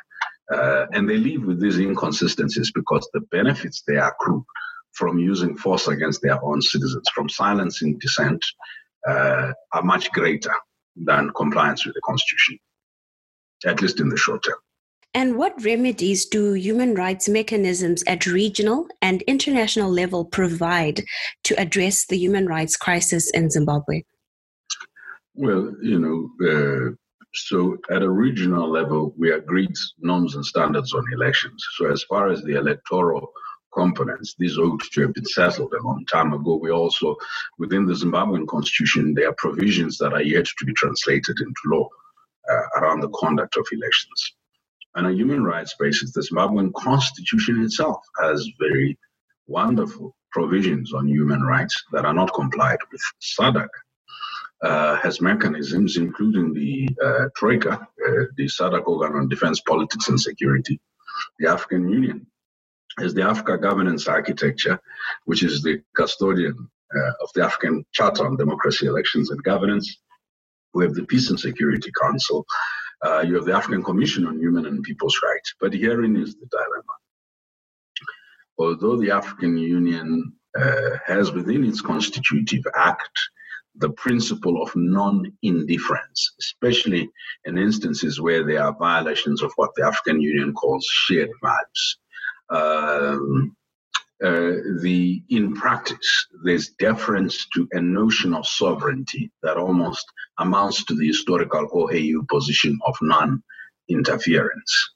Uh, 0.50 0.86
and 0.92 1.08
they 1.08 1.18
live 1.18 1.44
with 1.44 1.60
these 1.60 1.78
inconsistencies 1.78 2.72
because 2.72 3.06
the 3.12 3.20
benefits 3.30 3.82
they 3.86 3.96
accrue 3.96 4.44
from 4.92 5.18
using 5.18 5.56
force 5.58 5.88
against 5.88 6.22
their 6.22 6.42
own 6.42 6.62
citizens, 6.62 7.06
from 7.14 7.28
silencing 7.28 7.98
dissent, 7.98 8.42
uh, 9.06 9.52
are 9.72 9.82
much 9.82 10.10
greater 10.12 10.54
than 10.96 11.30
compliance 11.36 11.84
with 11.84 11.94
the 11.94 12.00
Constitution, 12.00 12.58
at 13.66 13.82
least 13.82 14.00
in 14.00 14.08
the 14.08 14.16
short 14.16 14.42
term. 14.42 14.56
And 15.14 15.36
what 15.36 15.64
remedies 15.64 16.26
do 16.26 16.52
human 16.52 16.94
rights 16.94 17.28
mechanisms 17.28 18.04
at 18.06 18.26
regional 18.26 18.86
and 19.00 19.22
international 19.22 19.90
level 19.90 20.24
provide 20.24 21.02
to 21.44 21.58
address 21.58 22.06
the 22.06 22.18
human 22.18 22.46
rights 22.46 22.76
crisis 22.76 23.30
in 23.30 23.48
Zimbabwe? 23.48 24.02
Well, 25.34 25.74
you 25.82 25.98
know, 25.98 26.28
uh, 26.46 26.94
so 27.34 27.78
at 27.90 28.02
a 28.02 28.10
regional 28.10 28.70
level, 28.70 29.14
we 29.16 29.32
agreed 29.32 29.74
norms 29.98 30.34
and 30.34 30.44
standards 30.44 30.92
on 30.92 31.04
elections. 31.12 31.64
So 31.76 31.90
as 31.90 32.02
far 32.04 32.28
as 32.28 32.42
the 32.42 32.56
electoral 32.56 33.32
components, 33.72 34.34
these 34.38 34.58
ought 34.58 34.82
to 34.92 35.02
have 35.02 35.14
been 35.14 35.24
settled 35.24 35.72
a 35.72 35.86
long 35.86 36.04
time 36.06 36.34
ago. 36.34 36.56
We 36.56 36.70
also, 36.70 37.16
within 37.58 37.86
the 37.86 37.94
Zimbabwean 37.94 38.46
constitution, 38.46 39.14
there 39.14 39.30
are 39.30 39.34
provisions 39.38 39.96
that 39.98 40.12
are 40.12 40.22
yet 40.22 40.46
to 40.46 40.64
be 40.66 40.74
translated 40.74 41.38
into 41.40 41.60
law 41.66 41.88
uh, 42.50 42.80
around 42.80 43.00
the 43.00 43.10
conduct 43.10 43.56
of 43.56 43.66
elections 43.72 44.34
on 44.98 45.06
a 45.06 45.12
human 45.12 45.44
rights 45.44 45.74
basis, 45.78 46.12
the 46.12 46.20
Zimbabwean 46.20 46.72
constitution 46.74 47.62
itself 47.62 47.98
has 48.20 48.48
very 48.58 48.98
wonderful 49.46 50.16
provisions 50.32 50.92
on 50.92 51.08
human 51.08 51.40
rights 51.42 51.84
that 51.92 52.04
are 52.04 52.12
not 52.12 52.34
complied 52.34 52.78
with. 52.90 53.00
SADC 53.22 53.68
uh, 54.62 54.96
has 54.96 55.20
mechanisms, 55.20 55.96
including 55.96 56.52
the 56.52 56.88
uh, 57.02 57.28
Troika, 57.36 57.74
uh, 57.74 58.24
the 58.36 58.46
SADC 58.46 58.86
organ 58.88 59.16
on 59.16 59.28
defense, 59.28 59.60
politics, 59.60 60.08
and 60.08 60.20
security, 60.20 60.80
the 61.38 61.48
African 61.48 61.88
Union 61.88 62.26
has 62.98 63.14
the 63.14 63.22
Africa 63.22 63.56
governance 63.56 64.08
architecture, 64.08 64.80
which 65.24 65.44
is 65.44 65.62
the 65.62 65.80
custodian 65.96 66.68
uh, 66.96 67.12
of 67.22 67.30
the 67.36 67.44
African 67.44 67.84
Charter 67.92 68.26
on 68.26 68.36
Democracy, 68.36 68.86
Elections 68.86 69.30
and 69.30 69.40
Governance. 69.44 69.98
We 70.74 70.84
have 70.84 70.94
the 70.94 71.04
Peace 71.04 71.30
and 71.30 71.38
Security 71.38 71.92
Council. 72.00 72.44
Uh, 73.04 73.20
you 73.20 73.34
have 73.34 73.44
the 73.44 73.54
African 73.54 73.82
Commission 73.82 74.26
on 74.26 74.38
Human 74.38 74.66
and 74.66 74.82
People's 74.82 75.18
Rights. 75.22 75.54
But 75.60 75.72
herein 75.72 76.16
is 76.16 76.34
the 76.36 76.46
dilemma. 76.46 76.94
Although 78.58 78.96
the 78.96 79.12
African 79.12 79.56
Union 79.56 80.32
uh, 80.58 80.96
has 81.06 81.30
within 81.32 81.64
its 81.64 81.80
constitutive 81.80 82.64
act 82.74 83.18
the 83.76 83.90
principle 83.90 84.60
of 84.60 84.74
non-indifference, 84.74 86.34
especially 86.40 87.08
in 87.44 87.58
instances 87.58 88.20
where 88.20 88.44
there 88.44 88.62
are 88.64 88.76
violations 88.76 89.42
of 89.42 89.52
what 89.54 89.70
the 89.76 89.84
African 89.86 90.20
Union 90.20 90.52
calls 90.52 90.84
shared 90.84 91.30
values. 91.40 91.98
Um, 92.50 93.56
uh, 94.24 94.58
the 94.80 95.22
in 95.28 95.54
practice 95.54 96.26
there's 96.42 96.70
deference 96.80 97.46
to 97.54 97.68
a 97.72 97.80
notion 97.80 98.34
of 98.34 98.44
sovereignty 98.46 99.30
that 99.44 99.56
almost 99.56 100.04
amounts 100.38 100.84
to 100.84 100.94
the 100.94 101.06
historical 101.06 101.68
OAU 101.68 102.26
position 102.28 102.76
of 102.84 102.96
non-interference. 103.00 104.90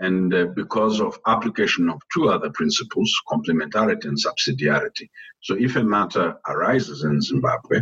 And 0.00 0.34
uh, 0.34 0.46
because 0.54 1.00
of 1.00 1.18
application 1.26 1.88
of 1.88 2.00
two 2.12 2.28
other 2.28 2.50
principles, 2.50 3.12
complementarity 3.28 4.04
and 4.04 4.18
subsidiarity. 4.18 5.08
So 5.40 5.56
if 5.58 5.76
a 5.76 5.82
matter 5.82 6.36
arises 6.46 7.04
in 7.04 7.20
Zimbabwe, 7.22 7.80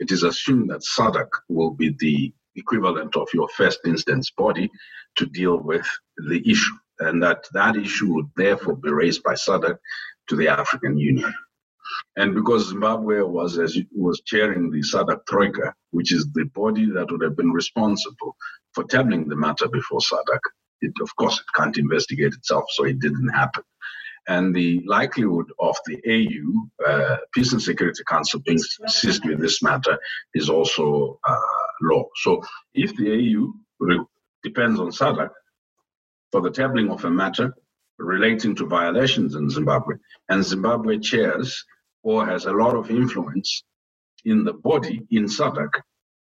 it 0.00 0.10
is 0.10 0.22
assumed 0.22 0.70
that 0.70 0.80
SADC 0.80 1.28
will 1.48 1.70
be 1.70 1.94
the 1.98 2.32
equivalent 2.56 3.16
of 3.16 3.28
your 3.34 3.48
first 3.50 3.80
instance 3.84 4.30
body 4.30 4.70
to 5.16 5.26
deal 5.26 5.58
with 5.58 5.86
the 6.16 6.42
issue, 6.50 6.74
and 7.00 7.22
that 7.22 7.44
that 7.52 7.76
issue 7.76 8.12
would 8.14 8.30
therefore 8.36 8.76
be 8.76 8.90
raised 8.90 9.22
by 9.22 9.34
SADC 9.34 9.76
to 10.28 10.36
the 10.36 10.48
African 10.48 10.96
Union. 10.96 11.32
And 12.16 12.34
because 12.34 12.68
Zimbabwe 12.68 13.20
was 13.22 13.58
as 13.58 13.76
was 13.94 14.20
chairing 14.24 14.70
the 14.70 14.80
SADC 14.80 15.26
Troika, 15.26 15.74
which 15.90 16.12
is 16.12 16.26
the 16.32 16.44
body 16.54 16.86
that 16.86 17.10
would 17.10 17.22
have 17.22 17.36
been 17.36 17.52
responsible 17.52 18.36
for 18.74 18.84
tabling 18.84 19.28
the 19.28 19.36
matter 19.36 19.68
before 19.68 20.00
SADC, 20.00 20.40
it, 20.82 20.92
of 21.00 21.14
course 21.16 21.38
it 21.38 21.46
can't 21.54 21.76
investigate 21.78 22.34
itself, 22.34 22.64
so 22.70 22.84
it 22.84 22.98
didn't 23.00 23.28
happen. 23.28 23.62
And 24.28 24.54
the 24.54 24.82
likelihood 24.86 25.46
of 25.58 25.76
the 25.86 25.98
AU, 26.06 26.86
uh, 26.88 27.16
Peace 27.34 27.52
and 27.52 27.62
Security 27.62 28.02
Council, 28.06 28.40
being 28.40 28.60
assist 28.84 29.24
with 29.26 29.40
this 29.40 29.62
matter 29.62 29.98
is 30.34 30.48
also 30.48 31.18
uh, 31.26 31.36
low. 31.80 32.08
So 32.16 32.42
if 32.74 32.94
the 32.96 33.10
AU 33.12 33.52
re- 33.80 34.06
depends 34.44 34.78
on 34.78 34.90
SADC 34.92 35.28
for 36.30 36.40
the 36.40 36.50
tabling 36.50 36.92
of 36.92 37.04
a 37.04 37.10
matter 37.10 37.54
relating 38.02 38.54
to 38.56 38.66
violations 38.66 39.34
in 39.34 39.50
Zimbabwe, 39.50 39.96
and 40.28 40.44
Zimbabwe 40.44 40.98
chairs 40.98 41.64
or 42.02 42.26
has 42.26 42.46
a 42.46 42.52
lot 42.52 42.74
of 42.74 42.90
influence 42.90 43.62
in 44.24 44.44
the 44.44 44.52
body 44.52 45.00
in 45.10 45.24
SADC 45.24 45.70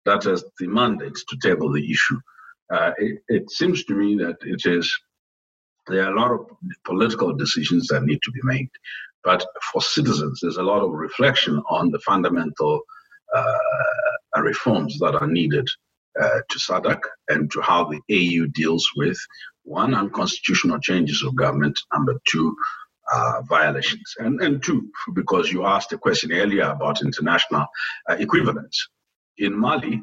that 0.05 0.23
has 0.23 0.43
the 0.59 0.67
mandate 0.67 1.15
to 1.29 1.37
table 1.41 1.71
the 1.71 1.91
issue. 1.91 2.19
Uh, 2.71 2.91
it, 2.97 3.19
it, 3.27 3.49
seems 3.51 3.83
to 3.85 3.93
me 3.93 4.15
that 4.15 4.37
it 4.41 4.61
is 4.65 4.93
there 5.87 6.05
are 6.05 6.15
a 6.15 6.19
lot 6.19 6.31
of 6.31 6.47
political 6.85 7.35
decisions 7.35 7.87
that 7.87 8.03
need 8.03 8.19
to 8.23 8.31
be 8.31 8.39
made, 8.43 8.69
but 9.23 9.45
for 9.71 9.81
citizens, 9.81 10.39
there's 10.41 10.57
a 10.57 10.63
lot 10.63 10.81
of 10.81 10.91
reflection 10.91 11.61
on 11.69 11.91
the 11.91 11.99
fundamental 11.99 12.81
uh, 13.35 14.41
reforms 14.41 14.97
that 14.99 15.15
are 15.15 15.27
needed 15.27 15.67
uh, 16.21 16.39
to 16.49 16.59
SADC 16.59 17.01
and 17.27 17.51
to 17.51 17.61
how 17.61 17.85
the 17.85 17.99
AU 18.11 18.47
deals 18.53 18.87
with 18.95 19.17
one 19.63 19.93
unconstitutional 19.93 20.79
changes 20.79 21.23
of 21.23 21.35
government, 21.35 21.79
number 21.93 22.19
two, 22.27 22.55
uh, 23.11 23.41
violations, 23.47 24.15
and 24.19 24.41
and 24.41 24.63
two, 24.63 24.89
because 25.13 25.51
you 25.51 25.65
asked 25.65 25.93
a 25.93 25.97
question 25.97 26.31
earlier 26.31 26.63
about 26.63 27.01
international 27.01 27.65
uh, 28.09 28.15
equivalence. 28.15 28.89
In 29.37 29.57
Mali, 29.57 30.01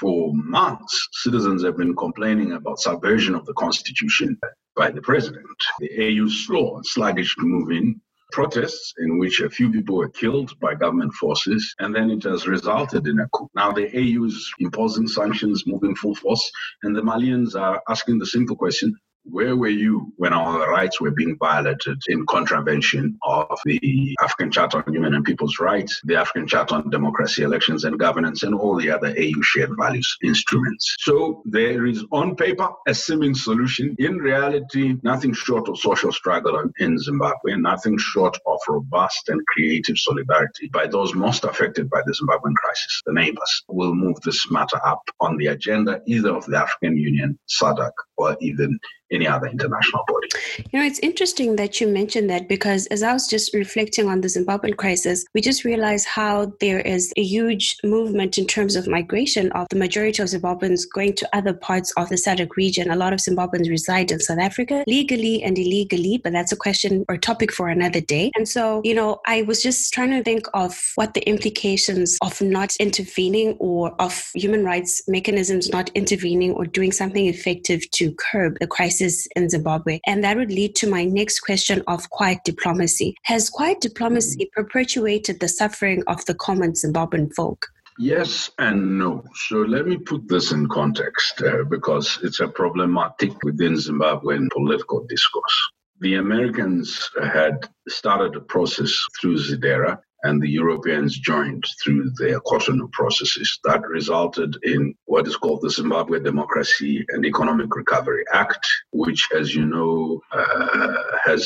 for 0.00 0.32
months, 0.34 1.08
citizens 1.12 1.64
have 1.64 1.76
been 1.76 1.94
complaining 1.96 2.52
about 2.52 2.78
subversion 2.78 3.34
of 3.34 3.46
the 3.46 3.54
constitution 3.54 4.38
by 4.76 4.90
the 4.90 5.02
president. 5.02 5.46
The 5.80 6.20
AU 6.20 6.28
slow 6.28 6.76
and 6.76 6.86
sluggish 6.86 7.34
to 7.36 7.44
move 7.44 7.70
in. 7.70 8.00
Protests 8.32 8.92
in 8.98 9.18
which 9.18 9.40
a 9.40 9.48
few 9.48 9.70
people 9.70 9.96
were 9.96 10.08
killed 10.08 10.58
by 10.60 10.74
government 10.74 11.12
forces, 11.14 11.74
and 11.78 11.94
then 11.94 12.10
it 12.10 12.24
has 12.24 12.46
resulted 12.46 13.06
in 13.06 13.20
a 13.20 13.28
coup. 13.28 13.48
Now 13.54 13.72
the 13.72 13.86
AU 13.86 14.24
is 14.24 14.52
imposing 14.58 15.08
sanctions, 15.08 15.64
moving 15.66 15.94
full 15.94 16.14
force, 16.14 16.50
and 16.82 16.94
the 16.94 17.02
Malians 17.02 17.54
are 17.54 17.80
asking 17.88 18.18
the 18.18 18.26
simple 18.26 18.56
question 18.56 18.94
where 19.30 19.56
were 19.56 19.68
you 19.68 20.12
when 20.16 20.32
our 20.32 20.70
rights 20.70 21.00
were 21.00 21.10
being 21.10 21.36
violated 21.38 22.00
in 22.08 22.26
contravention 22.26 23.18
of 23.22 23.58
the 23.64 24.16
African 24.22 24.50
Charter 24.50 24.82
on 24.86 24.92
Human 24.92 25.14
and 25.14 25.24
People's 25.24 25.58
Rights, 25.58 26.00
the 26.04 26.16
African 26.16 26.46
Charter 26.46 26.76
on 26.76 26.90
Democracy, 26.90 27.42
Elections 27.42 27.84
and 27.84 27.98
Governance, 27.98 28.42
and 28.42 28.54
all 28.54 28.76
the 28.76 28.90
other 28.90 29.14
AU 29.18 29.42
shared 29.42 29.70
values 29.78 30.16
instruments? 30.22 30.96
So 31.00 31.42
there 31.44 31.86
is 31.86 32.04
on 32.12 32.36
paper 32.36 32.68
a 32.86 32.94
seeming 32.94 33.34
solution. 33.34 33.96
In 33.98 34.18
reality, 34.18 34.96
nothing 35.02 35.32
short 35.32 35.68
of 35.68 35.78
social 35.78 36.12
struggle 36.12 36.62
in 36.78 36.98
Zimbabwe, 36.98 37.56
nothing 37.56 37.98
short 37.98 38.38
of 38.46 38.58
robust 38.68 39.28
and 39.28 39.44
creative 39.46 39.98
solidarity 39.98 40.68
by 40.72 40.86
those 40.86 41.14
most 41.14 41.44
affected 41.44 41.90
by 41.90 42.02
the 42.06 42.12
Zimbabwean 42.12 42.54
crisis, 42.54 43.02
the 43.06 43.12
neighbors, 43.12 43.64
will 43.68 43.94
move 43.94 44.20
this 44.22 44.50
matter 44.50 44.80
up 44.84 45.02
on 45.20 45.36
the 45.36 45.48
agenda 45.48 46.00
either 46.06 46.34
of 46.34 46.46
the 46.46 46.56
African 46.56 46.96
Union, 46.96 47.38
SADC, 47.48 47.90
or 48.16 48.36
even 48.40 48.78
any 49.12 49.26
other 49.26 49.46
international 49.46 50.04
body. 50.08 50.28
You 50.72 50.80
know, 50.80 50.86
it's 50.86 50.98
interesting 51.00 51.56
that 51.56 51.80
you 51.80 51.86
mentioned 51.86 52.28
that 52.30 52.48
because 52.48 52.86
as 52.86 53.02
I 53.02 53.12
was 53.12 53.28
just 53.28 53.54
reflecting 53.54 54.08
on 54.08 54.20
the 54.20 54.28
Zimbabwean 54.28 54.76
crisis, 54.76 55.24
we 55.34 55.40
just 55.40 55.64
realized 55.64 56.06
how 56.06 56.52
there 56.60 56.80
is 56.80 57.12
a 57.16 57.22
huge 57.22 57.76
movement 57.84 58.38
in 58.38 58.46
terms 58.46 58.74
of 58.74 58.88
migration 58.88 59.52
of 59.52 59.68
the 59.70 59.76
majority 59.76 60.22
of 60.22 60.28
Zimbabweans 60.28 60.82
going 60.92 61.14
to 61.14 61.36
other 61.36 61.52
parts 61.52 61.92
of 61.96 62.08
the 62.08 62.16
SADC 62.16 62.48
region. 62.56 62.90
A 62.90 62.96
lot 62.96 63.12
of 63.12 63.20
Zimbabweans 63.20 63.68
reside 63.68 64.10
in 64.10 64.20
South 64.20 64.38
Africa 64.38 64.82
legally 64.86 65.42
and 65.42 65.58
illegally, 65.58 66.18
but 66.22 66.32
that's 66.32 66.52
a 66.52 66.56
question 66.56 67.04
or 67.08 67.16
topic 67.16 67.52
for 67.52 67.68
another 67.68 68.00
day. 68.00 68.30
And 68.34 68.48
so, 68.48 68.80
you 68.84 68.94
know, 68.94 69.20
I 69.26 69.42
was 69.42 69.62
just 69.62 69.92
trying 69.92 70.10
to 70.10 70.22
think 70.22 70.46
of 70.54 70.80
what 70.96 71.14
the 71.14 71.26
implications 71.28 72.18
of 72.22 72.40
not 72.42 72.74
intervening 72.80 73.56
or 73.60 73.94
of 74.00 74.30
human 74.34 74.64
rights 74.64 75.02
mechanisms 75.06 75.70
not 75.70 75.90
intervening 75.94 76.52
or 76.52 76.66
doing 76.66 76.92
something 76.92 77.26
effective 77.26 77.88
to 77.92 78.12
curb 78.12 78.58
the 78.58 78.66
crisis 78.66 78.95
crisis 78.96 79.26
in 79.36 79.48
Zimbabwe. 79.48 80.00
And 80.06 80.24
that 80.24 80.36
would 80.36 80.50
lead 80.50 80.74
to 80.76 80.88
my 80.88 81.04
next 81.04 81.40
question 81.40 81.82
of 81.86 82.08
quiet 82.10 82.38
diplomacy. 82.44 83.14
Has 83.24 83.50
quiet 83.50 83.80
diplomacy 83.80 84.50
perpetuated 84.54 85.40
the 85.40 85.48
suffering 85.48 86.02
of 86.06 86.24
the 86.26 86.34
common 86.34 86.72
Zimbabwean 86.72 87.34
folk? 87.34 87.66
Yes 87.98 88.50
and 88.58 88.98
no. 88.98 89.24
So 89.48 89.56
let 89.56 89.86
me 89.86 89.96
put 89.96 90.28
this 90.28 90.52
in 90.52 90.68
context 90.68 91.42
uh, 91.42 91.64
because 91.64 92.18
it's 92.22 92.40
a 92.40 92.48
problematic 92.48 93.32
within 93.42 93.74
Zimbabwean 93.74 94.48
political 94.52 95.06
discourse. 95.08 95.58
The 96.00 96.16
Americans 96.16 97.10
had 97.22 97.68
started 97.88 98.36
a 98.36 98.40
process 98.40 98.92
through 99.18 99.38
ZIDERA 99.38 99.98
and 100.26 100.42
the 100.42 100.50
Europeans 100.62 101.18
joined 101.18 101.64
through 101.80 102.10
their 102.18 102.40
Cotonou 102.40 102.90
processes. 102.90 103.58
That 103.64 103.82
resulted 103.86 104.56
in 104.62 104.94
what 105.04 105.26
is 105.28 105.36
called 105.36 105.62
the 105.62 105.70
Zimbabwe 105.70 106.18
Democracy 106.20 107.04
and 107.10 107.24
Economic 107.24 107.74
Recovery 107.74 108.24
Act, 108.32 108.66
which, 108.90 109.22
as 109.40 109.54
you 109.54 109.64
know, 109.64 110.20
uh, 110.32 110.94
has 111.24 111.42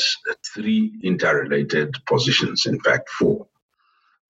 three 0.53 0.99
interrelated 1.03 1.95
positions, 2.07 2.65
in 2.65 2.79
fact, 2.79 3.09
four. 3.09 3.47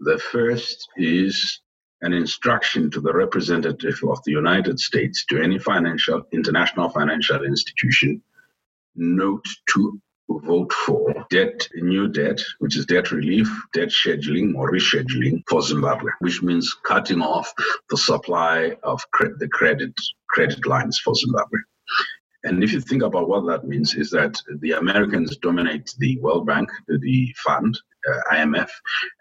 The 0.02 0.18
first 0.18 0.90
is 0.98 1.62
an 2.02 2.14
instruction 2.14 2.90
to 2.92 3.00
the 3.00 3.14
representative 3.14 4.00
of 4.04 4.20
the 4.26 4.32
United 4.32 4.80
States 4.80 5.26
to 5.30 5.42
any 5.42 5.60
financial 5.60 6.24
international 6.34 6.90
financial 6.90 7.44
institution 7.44 8.22
note 8.96 9.46
to 9.70 10.02
vote 10.40 10.72
for 10.72 11.26
debt, 11.30 11.68
new 11.76 12.08
debt, 12.08 12.40
which 12.60 12.78
is 12.78 12.86
debt 12.86 13.12
relief, 13.12 13.50
debt 13.74 13.90
scheduling 13.90 14.56
or 14.56 14.72
rescheduling 14.72 15.44
for 15.48 15.62
Zimbabwe, 15.62 16.12
which 16.20 16.42
means 16.42 16.74
cutting 16.86 17.22
off 17.22 17.54
the 17.90 17.98
supply 17.98 18.76
of 18.84 19.00
cre- 19.12 19.38
the 19.38 19.48
credit 19.48 19.94
credit 20.30 20.66
lines 20.66 21.00
for 21.04 21.14
Zimbabwe. 21.16 21.60
And 22.44 22.64
if 22.64 22.72
you 22.74 22.82
think 22.82 23.04
about 23.04 23.30
what 23.30 23.46
that 23.48 23.68
means, 23.68 23.94
is 23.94 24.10
that 24.12 24.42
the 24.60 24.72
Americans 24.72 25.38
dominate 25.38 25.94
the 26.00 26.18
World 26.20 26.48
Bank, 26.48 26.70
the 26.88 27.34
fund, 27.44 27.78
IMF, 28.32 28.70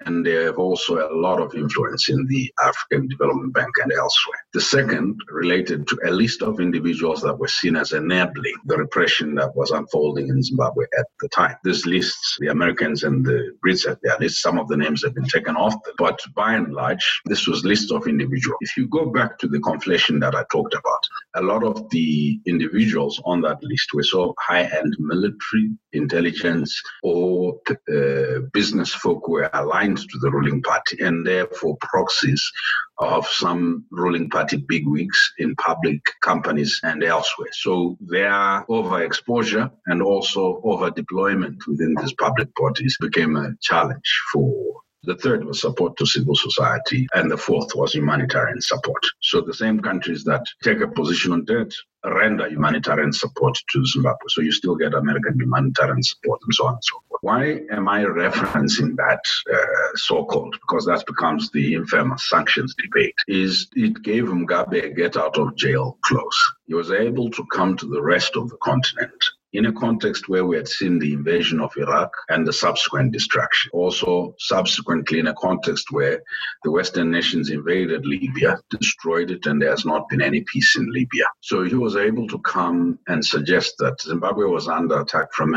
and 0.06 0.24
they 0.24 0.44
have 0.44 0.58
also 0.58 0.98
a 0.98 1.14
lot 1.14 1.40
of 1.40 1.54
influence 1.54 2.08
in 2.08 2.26
the 2.26 2.52
African 2.62 3.08
Development 3.08 3.52
Bank 3.52 3.70
and 3.82 3.92
elsewhere. 3.92 4.38
The 4.52 4.60
second 4.60 5.20
related 5.30 5.86
to 5.88 5.98
a 6.04 6.10
list 6.10 6.42
of 6.42 6.60
individuals 6.60 7.22
that 7.22 7.38
were 7.38 7.48
seen 7.48 7.76
as 7.76 7.92
enabling 7.92 8.54
the 8.66 8.76
repression 8.76 9.34
that 9.36 9.54
was 9.54 9.70
unfolding 9.70 10.28
in 10.28 10.42
Zimbabwe 10.42 10.84
at 10.98 11.06
the 11.20 11.28
time. 11.28 11.56
This 11.64 11.86
lists, 11.86 12.36
the 12.40 12.48
Americans 12.48 13.04
and 13.04 13.24
the 13.24 13.52
Brits 13.64 13.86
had 13.86 13.98
their 14.02 14.16
lists. 14.18 14.42
Some 14.42 14.58
of 14.58 14.68
the 14.68 14.76
names 14.76 15.02
have 15.04 15.14
been 15.14 15.24
taken 15.24 15.56
off, 15.56 15.74
but 15.98 16.18
by 16.34 16.54
and 16.54 16.72
large, 16.72 17.20
this 17.26 17.46
was 17.46 17.64
list 17.64 17.92
of 17.92 18.06
individuals. 18.06 18.58
If 18.60 18.76
you 18.76 18.88
go 18.88 19.10
back 19.10 19.38
to 19.38 19.48
the 19.48 19.58
conflation 19.58 20.20
that 20.20 20.34
I 20.34 20.44
talked 20.50 20.74
about, 20.74 21.02
a 21.36 21.42
lot 21.42 21.64
of 21.64 21.88
the 21.90 22.40
individuals 22.46 23.20
on 23.24 23.42
that 23.42 23.62
list 23.62 23.92
were 23.94 24.02
so 24.02 24.34
high-end 24.38 24.96
military 24.98 25.70
intelligence 25.92 26.80
or 27.02 27.60
uh, 27.70 28.40
business 28.52 28.69
folk 28.94 29.28
were 29.28 29.50
aligned 29.52 29.98
to 29.98 30.18
the 30.20 30.30
ruling 30.30 30.62
party 30.62 30.98
and 31.00 31.26
therefore 31.26 31.76
proxies 31.80 32.50
of 32.98 33.26
some 33.26 33.84
ruling 33.90 34.28
party 34.30 34.56
bigwigs 34.56 35.32
in 35.38 35.54
public 35.56 36.00
companies 36.22 36.80
and 36.82 37.02
elsewhere. 37.02 37.48
So 37.52 37.96
their 38.00 38.64
overexposure 38.68 39.70
and 39.86 40.02
also 40.02 40.60
over 40.64 40.90
deployment 40.90 41.66
within 41.66 41.94
these 41.94 42.12
public 42.14 42.54
bodies 42.54 42.96
became 43.00 43.36
a 43.36 43.54
challenge 43.60 44.20
for 44.32 44.80
the 45.04 45.16
third 45.16 45.44
was 45.44 45.60
support 45.60 45.96
to 45.96 46.06
civil 46.06 46.34
society, 46.34 47.06
and 47.14 47.30
the 47.30 47.36
fourth 47.36 47.74
was 47.74 47.92
humanitarian 47.92 48.60
support. 48.60 49.02
So 49.20 49.40
the 49.40 49.54
same 49.54 49.80
countries 49.80 50.24
that 50.24 50.44
take 50.62 50.80
a 50.80 50.88
position 50.88 51.32
on 51.32 51.44
debt 51.44 51.72
render 52.04 52.48
humanitarian 52.48 53.12
support 53.12 53.58
to 53.72 53.84
Zimbabwe. 53.84 54.26
So 54.28 54.40
you 54.40 54.52
still 54.52 54.74
get 54.74 54.94
American 54.94 55.38
humanitarian 55.38 56.02
support 56.02 56.40
and 56.44 56.54
so 56.54 56.66
on 56.66 56.74
and 56.74 56.84
so 56.84 56.96
forth. 57.08 57.22
Why 57.22 57.60
am 57.70 57.88
I 57.88 58.04
referencing 58.04 58.96
that 58.96 59.20
uh, 59.52 59.96
so-called? 59.96 60.56
Because 60.60 60.86
that 60.86 61.04
becomes 61.06 61.50
the 61.50 61.74
infamous 61.74 62.28
sanctions 62.28 62.74
debate. 62.82 63.16
Is 63.28 63.68
it 63.74 64.02
gave 64.02 64.24
Mugabe 64.24 64.84
a 64.84 64.88
get 64.90 65.16
out 65.16 65.36
of 65.38 65.56
jail 65.56 65.98
clause? 66.04 66.52
He 66.66 66.74
was 66.74 66.90
able 66.90 67.30
to 67.30 67.44
come 67.52 67.76
to 67.76 67.86
the 67.86 68.02
rest 68.02 68.36
of 68.36 68.48
the 68.48 68.56
continent 68.62 69.22
in 69.52 69.66
a 69.66 69.72
context 69.72 70.28
where 70.28 70.44
we 70.44 70.56
had 70.56 70.68
seen 70.68 70.98
the 70.98 71.12
invasion 71.12 71.60
of 71.60 71.76
Iraq 71.76 72.12
and 72.28 72.46
the 72.46 72.52
subsequent 72.52 73.12
destruction. 73.12 73.70
Also, 73.72 74.34
subsequently, 74.38 75.18
in 75.18 75.26
a 75.26 75.34
context 75.34 75.90
where 75.90 76.22
the 76.62 76.70
Western 76.70 77.10
nations 77.10 77.50
invaded 77.50 78.06
Libya, 78.06 78.58
destroyed 78.70 79.30
it, 79.30 79.46
and 79.46 79.60
there 79.60 79.70
has 79.70 79.84
not 79.84 80.08
been 80.08 80.22
any 80.22 80.42
peace 80.42 80.76
in 80.76 80.90
Libya. 80.92 81.24
So 81.40 81.64
he 81.64 81.74
was 81.74 81.96
able 81.96 82.28
to 82.28 82.38
come 82.40 82.98
and 83.08 83.24
suggest 83.24 83.74
that 83.78 84.00
Zimbabwe 84.00 84.46
was 84.46 84.68
under 84.68 85.00
attack 85.00 85.32
from 85.32 85.56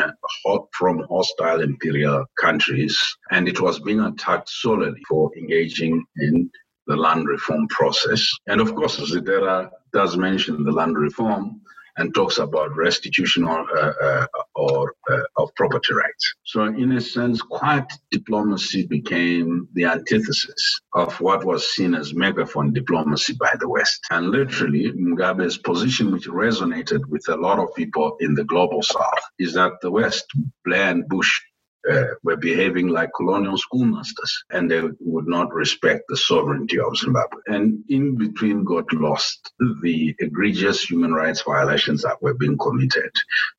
from 0.71 1.05
hostile 1.09 1.61
imperial 1.61 2.25
countries, 2.39 2.97
and 3.31 3.47
it 3.47 3.61
was 3.61 3.79
being 3.79 3.99
attacked 3.99 4.49
solely 4.49 4.93
for 5.07 5.31
engaging 5.37 6.03
in 6.17 6.49
the 6.87 6.95
land 6.95 7.27
reform 7.27 7.67
process. 7.67 8.27
And 8.47 8.59
of 8.59 8.75
course, 8.75 8.99
Zidera 8.99 9.69
does 9.93 10.17
mention 10.17 10.63
the 10.63 10.71
land 10.71 10.97
reform 10.97 11.61
and 11.97 12.13
talks 12.13 12.37
about 12.37 12.75
restitution 12.75 13.43
or, 13.43 13.65
uh, 13.77 13.93
uh, 14.03 14.27
or 14.55 14.95
uh, 15.09 15.19
of 15.37 15.53
property 15.55 15.93
rights. 15.93 16.35
So, 16.43 16.63
in 16.63 16.91
a 16.93 17.01
sense, 17.01 17.41
quiet 17.41 17.85
diplomacy 18.11 18.87
became 18.87 19.67
the 19.73 19.85
antithesis 19.85 20.81
of 20.93 21.19
what 21.21 21.45
was 21.45 21.73
seen 21.73 21.93
as 21.93 22.13
megaphone 22.13 22.73
diplomacy 22.73 23.33
by 23.39 23.53
the 23.59 23.69
West. 23.69 24.01
And 24.11 24.29
literally, 24.29 24.91
Mugabe's 24.93 25.57
position, 25.57 26.11
which 26.11 26.27
resonated 26.27 27.05
with 27.07 27.27
a 27.29 27.35
lot 27.35 27.59
of 27.59 27.73
people 27.75 28.17
in 28.19 28.33
the 28.35 28.43
global 28.43 28.81
South, 28.81 29.23
is 29.39 29.53
that 29.53 29.73
the 29.81 29.91
West, 29.91 30.25
Blair 30.65 30.89
and 30.91 31.07
Bush, 31.07 31.41
uh, 31.91 32.05
were 32.23 32.37
behaving 32.37 32.87
like 32.87 33.09
colonial 33.15 33.57
schoolmasters 33.57 34.43
and 34.51 34.69
they 34.69 34.81
would 34.99 35.27
not 35.27 35.53
respect 35.53 36.03
the 36.07 36.17
sovereignty 36.17 36.79
of 36.79 36.97
Zimbabwe. 36.97 37.41
And 37.47 37.83
in 37.89 38.17
between 38.17 38.63
got 38.63 38.91
lost 38.93 39.51
the 39.81 40.15
egregious 40.19 40.81
human 40.83 41.13
rights 41.13 41.41
violations 41.41 42.01
that 42.03 42.21
were 42.21 42.33
being 42.33 42.57
committed. 42.57 43.11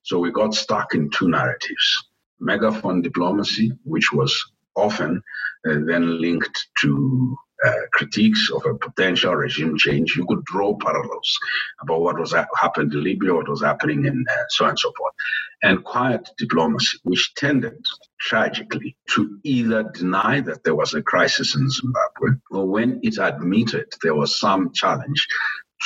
So 0.02 0.18
we 0.18 0.30
got 0.30 0.54
stuck 0.54 0.94
in 0.94 1.10
two 1.10 1.28
narratives 1.28 2.04
megaphone 2.40 3.02
diplomacy, 3.02 3.72
which 3.84 4.12
was 4.12 4.44
often 4.76 5.22
uh, 5.68 5.78
then 5.86 6.20
linked 6.20 6.68
to 6.80 7.36
critiques 7.92 8.50
of 8.50 8.64
a 8.66 8.74
potential 8.76 9.34
regime 9.34 9.76
change, 9.78 10.16
you 10.16 10.26
could 10.26 10.44
draw 10.44 10.76
parallels 10.76 11.38
about 11.82 12.00
what 12.00 12.18
was 12.18 12.32
ha- 12.32 12.46
happened 12.60 12.92
in 12.92 13.04
Libya, 13.04 13.34
what 13.34 13.48
was 13.48 13.62
happening 13.62 14.04
in 14.06 14.24
uh, 14.30 14.36
so 14.48 14.64
on 14.64 14.70
and 14.70 14.78
so 14.78 14.92
forth, 14.96 15.14
and 15.62 15.84
quiet 15.84 16.28
diplomacy, 16.38 16.98
which 17.04 17.34
tended 17.34 17.84
tragically 18.20 18.96
to 19.10 19.38
either 19.44 19.84
deny 19.94 20.40
that 20.40 20.64
there 20.64 20.74
was 20.74 20.94
a 20.94 21.02
crisis 21.02 21.54
in 21.56 21.68
Zimbabwe, 21.70 22.38
or 22.50 22.66
when 22.66 23.00
it 23.02 23.18
admitted 23.18 23.86
there 24.02 24.14
was 24.14 24.38
some 24.38 24.72
challenge, 24.72 25.26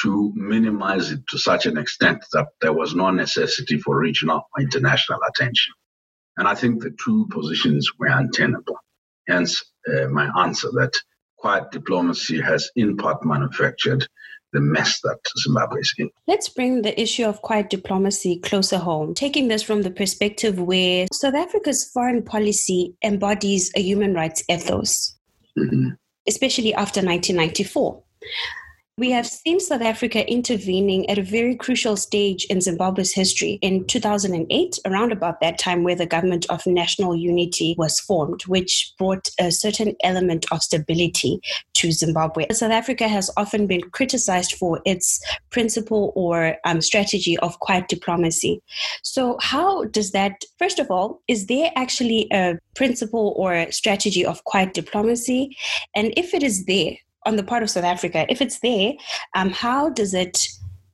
to 0.03 0.33
minimize 0.37 1.11
it 1.11 1.21
to 1.29 1.39
such 1.39 1.67
an 1.67 1.77
extent 1.77 2.25
that 2.33 2.49
there 2.61 2.73
was 2.73 2.95
no 2.95 3.11
necessity 3.11 3.79
for 3.79 3.99
regional 3.99 4.43
or 4.57 4.63
international 4.63 5.19
attention. 5.29 5.75
And 6.37 6.47
I 6.47 6.55
think 6.55 6.83
the 6.83 6.95
two 7.05 7.27
positions 7.31 7.91
were 7.99 8.09
untenable. 8.09 8.79
Hence, 9.29 9.65
uh, 9.89 10.09
my 10.09 10.31
answer 10.39 10.69
that 10.73 10.93
quiet 11.39 11.71
diplomacy 11.71 12.41
has 12.41 12.71
in 12.77 12.97
part 12.97 13.25
manufactured 13.25 14.07
the 14.53 14.61
mess 14.61 15.01
that 15.03 15.19
Zimbabwe 15.39 15.81
is 15.81 15.95
in. 15.99 16.11
Let's 16.27 16.49
bring 16.49 16.83
the 16.83 16.99
issue 17.01 17.25
of 17.25 17.43
quiet 17.43 17.71
diplomacy 17.71 18.39
closer 18.41 18.79
home, 18.79 19.15
taking 19.15 19.49
this 19.49 19.63
from 19.63 19.83
the 19.83 19.91
perspective 19.91 20.59
where 20.59 21.07
South 21.13 21.35
Africa's 21.35 21.85
foreign 21.85 22.23
policy 22.23 22.95
embodies 23.05 23.71
a 23.77 23.81
human 23.81 24.15
rights 24.15 24.43
ethos, 24.49 25.17
mm-hmm. 25.59 25.91
especially 26.27 26.73
after 26.75 27.01
1994. 27.01 28.03
We 28.99 29.13
have 29.13 29.29
seen 29.29 29.61
South 29.61 29.83
Africa 29.83 30.29
intervening 30.29 31.09
at 31.09 31.19
a 31.19 31.23
very 31.23 31.55
crucial 31.55 31.97
stage 31.97 32.45
in 32.47 32.61
Zimbabwe's 32.61 33.13
history 33.13 33.61
in 33.63 33.85
2008, 33.85 34.77
around 34.87 35.13
about 35.13 35.41
that 35.41 35.57
time 35.57 35.85
where 35.85 35.95
the 35.95 36.05
government 36.05 36.47
of 36.51 36.67
national 36.67 37.15
unity 37.15 37.77
was 37.79 38.01
formed, 38.01 38.43
which 38.49 38.93
brought 38.99 39.29
a 39.39 39.53
certain 39.53 39.95
element 40.03 40.47
of 40.51 40.65
stability 40.65 41.41
to 41.75 41.93
Zimbabwe. 41.93 42.49
South 42.51 42.73
Africa 42.73 43.07
has 43.07 43.31
often 43.37 43.69
been 43.69 43.83
criticized 43.83 44.55
for 44.55 44.81
its 44.85 45.25
principle 45.51 46.13
or 46.17 46.57
um, 46.65 46.81
strategy 46.81 47.39
of 47.39 47.61
quiet 47.61 47.87
diplomacy. 47.87 48.61
So, 49.05 49.39
how 49.41 49.85
does 49.85 50.11
that, 50.11 50.43
first 50.59 50.81
of 50.81 50.91
all, 50.91 51.23
is 51.29 51.47
there 51.47 51.71
actually 51.77 52.27
a 52.33 52.59
principle 52.75 53.33
or 53.37 53.71
strategy 53.71 54.27
of 54.27 54.43
quiet 54.43 54.75
diplomacy? 54.75 55.57
And 55.95 56.13
if 56.17 56.35
it 56.35 56.43
is 56.43 56.65
there, 56.65 56.97
on 57.29 57.37
the 57.37 57.45
part 57.45 57.63
of 57.63 57.71
South 57.71 57.85
Africa, 57.85 58.25
if 58.31 58.41
it's 58.41 58.61
there, 58.61 58.95
um, 59.35 59.51
how 59.51 59.91
does 59.91 60.15
it 60.15 60.49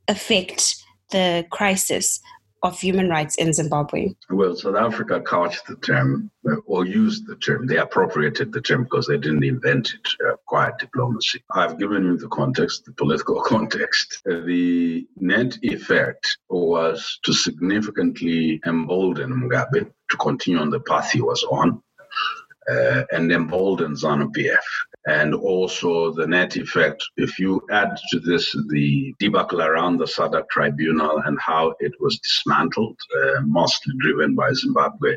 affect 0.08 0.74
the 1.12 1.46
crisis 1.50 2.20
of 2.64 2.80
human 2.80 3.08
rights 3.08 3.36
in 3.36 3.52
Zimbabwe? 3.52 4.08
Well, 4.30 4.56
South 4.56 4.74
Africa 4.74 5.20
couched 5.20 5.66
the 5.68 5.76
term 5.76 6.30
uh, 6.50 6.56
or 6.66 6.86
used 6.86 7.26
the 7.28 7.36
term. 7.36 7.66
They 7.66 7.76
appropriated 7.76 8.52
the 8.52 8.60
term 8.60 8.82
because 8.84 9.06
they 9.06 9.18
didn't 9.18 9.44
invent 9.44 9.94
it, 9.94 10.08
uh, 10.26 10.36
quiet 10.46 10.74
diplomacy. 10.78 11.44
I've 11.52 11.78
given 11.78 12.04
you 12.04 12.16
the 12.16 12.28
context, 12.28 12.84
the 12.84 12.92
political 12.92 13.40
context. 13.54 14.22
The 14.24 15.06
net 15.16 15.56
effect 15.62 16.38
was 16.48 17.20
to 17.24 17.32
significantly 17.32 18.60
embolden 18.66 19.30
Mugabe 19.40 19.92
to 20.10 20.16
continue 20.16 20.58
on 20.58 20.70
the 20.70 20.80
path 20.80 21.12
he 21.12 21.20
was 21.20 21.44
on. 21.44 21.80
Uh, 22.66 23.02
and 23.12 23.30
embolden 23.30 23.94
ZANU 23.94 24.30
PF 24.34 24.64
and 25.06 25.34
also 25.34 26.12
the 26.12 26.26
net 26.26 26.56
effect. 26.56 27.04
If 27.16 27.38
you 27.38 27.60
add 27.70 27.94
to 28.10 28.20
this 28.20 28.56
the 28.70 29.14
debacle 29.18 29.60
around 29.60 29.98
the 29.98 30.06
SADC 30.06 30.48
tribunal 30.48 31.18
and 31.26 31.38
how 31.40 31.74
it 31.80 31.92
was 32.00 32.18
dismantled, 32.20 32.98
uh, 33.16 33.42
mostly 33.42 33.94
driven 33.98 34.34
by 34.34 34.52
Zimbabwe, 34.52 35.16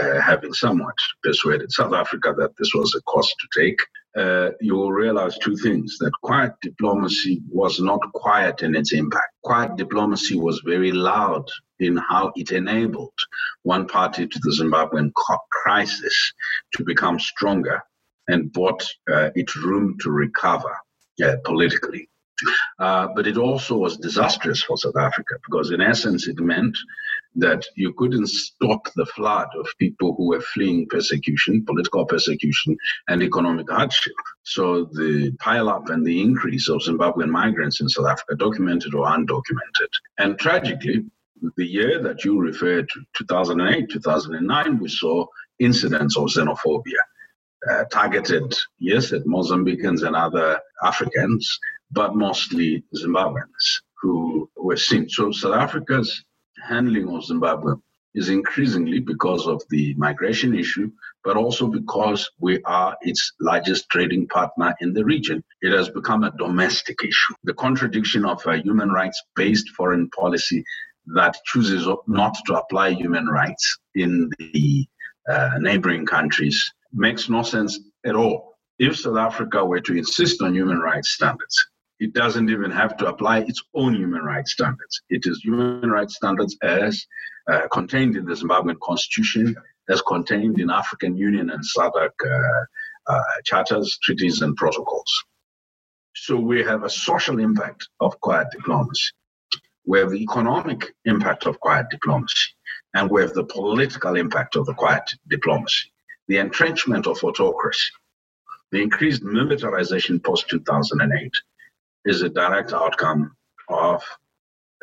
uh, 0.00 0.20
having 0.20 0.54
somewhat 0.54 0.94
persuaded 1.22 1.70
South 1.70 1.92
Africa 1.92 2.34
that 2.38 2.56
this 2.58 2.72
was 2.74 2.94
a 2.94 3.02
cost 3.02 3.34
to 3.40 3.60
take. 3.60 3.80
Uh, 4.16 4.52
you 4.62 4.74
will 4.74 4.92
realize 4.92 5.36
two 5.36 5.56
things 5.58 5.98
that 5.98 6.12
quiet 6.22 6.52
diplomacy 6.62 7.42
was 7.50 7.78
not 7.78 8.00
quiet 8.14 8.62
in 8.62 8.74
its 8.74 8.94
impact. 8.94 9.34
Quiet 9.42 9.76
diplomacy 9.76 10.38
was 10.38 10.62
very 10.64 10.92
loud 10.92 11.46
in 11.80 11.96
how 11.96 12.32
it 12.36 12.52
enabled 12.52 13.18
one 13.62 13.86
party 13.86 14.26
to 14.26 14.38
the 14.42 14.50
Zimbabwean 14.50 15.12
crisis 15.50 16.32
to 16.74 16.84
become 16.84 17.18
stronger 17.18 17.82
and 18.28 18.52
bought 18.52 18.86
uh, 19.12 19.30
it 19.34 19.54
room 19.54 19.96
to 20.00 20.10
recover 20.10 20.76
uh, 21.24 21.36
politically. 21.44 22.08
Uh, 22.78 23.08
but 23.16 23.26
it 23.26 23.38
also 23.38 23.76
was 23.76 23.96
disastrous 23.96 24.62
for 24.62 24.76
South 24.76 24.96
Africa 24.96 25.36
because, 25.46 25.70
in 25.70 25.80
essence, 25.80 26.28
it 26.28 26.38
meant 26.38 26.76
that 27.36 27.64
you 27.76 27.92
couldn't 27.94 28.28
stop 28.28 28.88
the 28.94 29.06
flood 29.06 29.48
of 29.58 29.66
people 29.78 30.14
who 30.16 30.28
were 30.28 30.40
fleeing 30.40 30.86
persecution, 30.88 31.64
political 31.64 32.04
persecution, 32.04 32.76
and 33.08 33.22
economic 33.22 33.70
hardship. 33.70 34.14
So 34.42 34.84
the 34.92 35.32
pileup 35.38 35.90
and 35.90 36.04
the 36.04 36.20
increase 36.20 36.68
of 36.68 36.82
Zimbabwean 36.82 37.28
migrants 37.28 37.80
in 37.80 37.88
South 37.88 38.06
Africa, 38.06 38.36
documented 38.36 38.94
or 38.94 39.06
undocumented. 39.06 39.90
And 40.18 40.38
tragically, 40.38 41.04
the 41.56 41.66
year 41.66 42.02
that 42.02 42.24
you 42.24 42.40
referred 42.40 42.88
to, 42.90 43.00
2008, 43.16 43.90
2009, 43.90 44.78
we 44.78 44.88
saw 44.88 45.26
incidents 45.58 46.16
of 46.16 46.24
xenophobia 46.24 47.02
uh, 47.70 47.84
targeted, 47.90 48.54
yes, 48.78 49.12
at 49.12 49.24
Mozambicans 49.24 50.06
and 50.06 50.14
other 50.14 50.60
Africans, 50.84 51.58
but 51.90 52.14
mostly 52.14 52.84
Zimbabweans 52.94 53.80
who 54.00 54.48
were 54.56 54.76
seen. 54.76 55.08
So 55.08 55.32
South 55.32 55.54
Africa's 55.54 56.24
handling 56.66 57.08
of 57.08 57.24
Zimbabwe 57.24 57.74
is 58.14 58.28
increasingly 58.30 58.98
because 59.00 59.46
of 59.46 59.62
the 59.68 59.94
migration 59.94 60.58
issue, 60.58 60.90
but 61.22 61.36
also 61.36 61.66
because 61.66 62.30
we 62.40 62.62
are 62.62 62.96
its 63.02 63.32
largest 63.40 63.88
trading 63.90 64.26
partner 64.28 64.74
in 64.80 64.94
the 64.94 65.04
region. 65.04 65.44
It 65.60 65.76
has 65.76 65.90
become 65.90 66.24
a 66.24 66.32
domestic 66.38 66.98
issue. 67.02 67.34
The 67.44 67.54
contradiction 67.54 68.24
of 68.24 68.44
a 68.46 68.56
human 68.56 68.90
rights 68.90 69.22
based 69.34 69.68
foreign 69.70 70.08
policy 70.10 70.64
that 71.14 71.36
chooses 71.44 71.86
not 72.06 72.36
to 72.46 72.54
apply 72.54 72.90
human 72.90 73.26
rights 73.26 73.78
in 73.94 74.30
the 74.38 74.86
uh, 75.28 75.58
neighboring 75.58 76.06
countries 76.06 76.72
makes 76.92 77.28
no 77.28 77.42
sense 77.42 77.78
at 78.04 78.16
all. 78.16 78.54
If 78.78 78.98
South 78.98 79.16
Africa 79.16 79.64
were 79.64 79.80
to 79.80 79.96
insist 79.96 80.42
on 80.42 80.54
human 80.54 80.78
rights 80.78 81.10
standards, 81.10 81.66
it 81.98 82.12
doesn't 82.12 82.50
even 82.50 82.70
have 82.70 82.96
to 82.98 83.06
apply 83.06 83.38
its 83.40 83.62
own 83.74 83.94
human 83.94 84.22
rights 84.22 84.52
standards. 84.52 85.00
It 85.08 85.22
is 85.24 85.40
human 85.42 85.90
rights 85.90 86.16
standards 86.16 86.56
as 86.62 87.06
uh, 87.50 87.68
contained 87.72 88.16
in 88.16 88.26
the 88.26 88.34
Zimbabwean 88.34 88.78
constitution, 88.82 89.56
as 89.88 90.02
contained 90.02 90.60
in 90.60 90.70
African 90.70 91.16
Union 91.16 91.50
and 91.50 91.62
SADC 91.62 92.10
uh, 93.08 93.20
charters, 93.44 93.98
treaties, 94.02 94.42
and 94.42 94.56
protocols. 94.56 95.24
So 96.14 96.36
we 96.36 96.62
have 96.64 96.82
a 96.82 96.90
social 96.90 97.38
impact 97.38 97.88
of 98.00 98.20
quiet 98.20 98.48
diplomacy. 98.50 99.12
We 99.86 100.00
have 100.00 100.10
the 100.10 100.22
economic 100.22 100.94
impact 101.04 101.46
of 101.46 101.60
quiet 101.60 101.86
diplomacy, 101.90 102.48
and 102.94 103.08
we 103.08 103.22
have 103.22 103.34
the 103.34 103.44
political 103.44 104.16
impact 104.16 104.56
of 104.56 104.66
the 104.66 104.74
quiet 104.74 105.08
diplomacy. 105.28 105.92
The 106.28 106.38
entrenchment 106.38 107.06
of 107.06 107.22
autocracy, 107.22 107.92
the 108.72 108.82
increased 108.82 109.22
militarization 109.22 110.18
post 110.18 110.48
2008 110.48 111.32
is 112.04 112.22
a 112.22 112.28
direct 112.28 112.72
outcome 112.72 113.36
of 113.68 114.02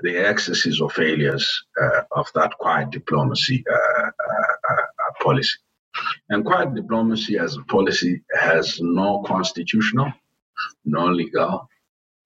the 0.04 0.18
excesses 0.18 0.80
or 0.80 0.89
failures 0.89 1.66
uh, 1.82 2.02
of 2.12 2.32
that 2.36 2.58
quiet 2.58 2.89
diplomacy 2.92 3.63
uh, 3.70 3.76
uh, 3.76 4.10
uh, 4.72 5.24
policy. 5.24 5.58
And 6.30 6.46
quiet 6.46 6.74
diplomacy 6.76 7.38
as 7.38 7.56
a 7.58 7.62
policy 7.63 8.22
has 8.34 8.80
no 8.82 9.22
constitutional, 9.26 10.12
no 10.86 11.06
legal, 11.08 11.70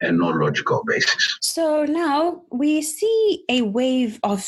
and 0.02 0.20
no 0.20 0.28
logical 0.30 0.84
basis. 0.88 1.38
So 1.42 1.86
now 1.86 2.44
we 2.52 2.82
see 2.82 3.44
a 3.50 3.62
wave 3.64 4.20
of 4.24 4.48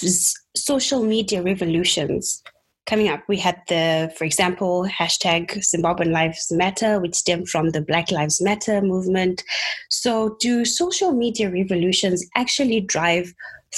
social 0.55 1.03
media 1.03 1.41
revolutions 1.41 2.43
coming 2.89 3.07
up, 3.07 3.21
we 3.27 3.37
had 3.37 3.61
the, 3.67 4.11
for 4.17 4.25
example, 4.25 4.87
hashtag 4.89 5.51
Zimbabwean 5.59 6.11
Lives 6.11 6.51
Matter, 6.51 6.99
which 6.99 7.13
stemmed 7.13 7.47
from 7.47 7.69
the 7.69 7.81
Black 7.81 8.09
Lives 8.11 8.41
Matter 8.41 8.81
movement. 8.81 9.43
So, 9.89 10.35
do 10.39 10.65
social 10.65 11.11
media 11.13 11.51
revolutions 11.51 12.25
actually 12.35 12.81
drive 12.81 13.31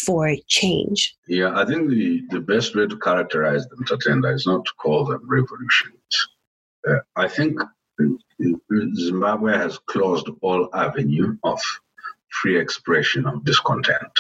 for 0.06 0.34
change? 0.48 1.14
Yeah, 1.28 1.52
I 1.54 1.66
think 1.66 1.90
the, 1.90 2.22
the 2.30 2.40
best 2.40 2.74
way 2.74 2.88
to 2.88 2.98
characterize 3.00 3.68
them, 3.68 3.84
Tatenda, 3.84 4.34
is 4.34 4.46
not 4.46 4.64
to 4.64 4.72
call 4.82 5.04
them 5.06 5.22
revolutions. 5.28 6.14
Uh, 6.88 7.00
I 7.18 7.28
think 7.28 7.60
Zimbabwe 8.96 9.54
has 9.54 9.78
closed 9.80 10.30
all 10.42 10.70
avenue 10.74 11.38
of 11.44 11.60
free 12.30 12.60
expression 12.60 13.26
of 13.26 13.44
discontent. 13.44 14.12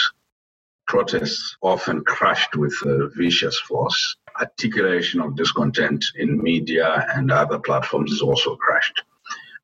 Protests 0.88 1.56
often 1.62 2.04
crashed 2.04 2.56
with 2.56 2.76
vicious 3.16 3.58
force 3.60 4.18
articulation 4.40 5.22
of 5.22 5.36
discontent 5.36 6.04
in 6.16 6.42
media 6.42 7.06
and 7.14 7.32
other 7.32 7.60
platforms 7.60 8.12
is 8.12 8.22
also 8.22 8.56
crashed. 8.56 9.04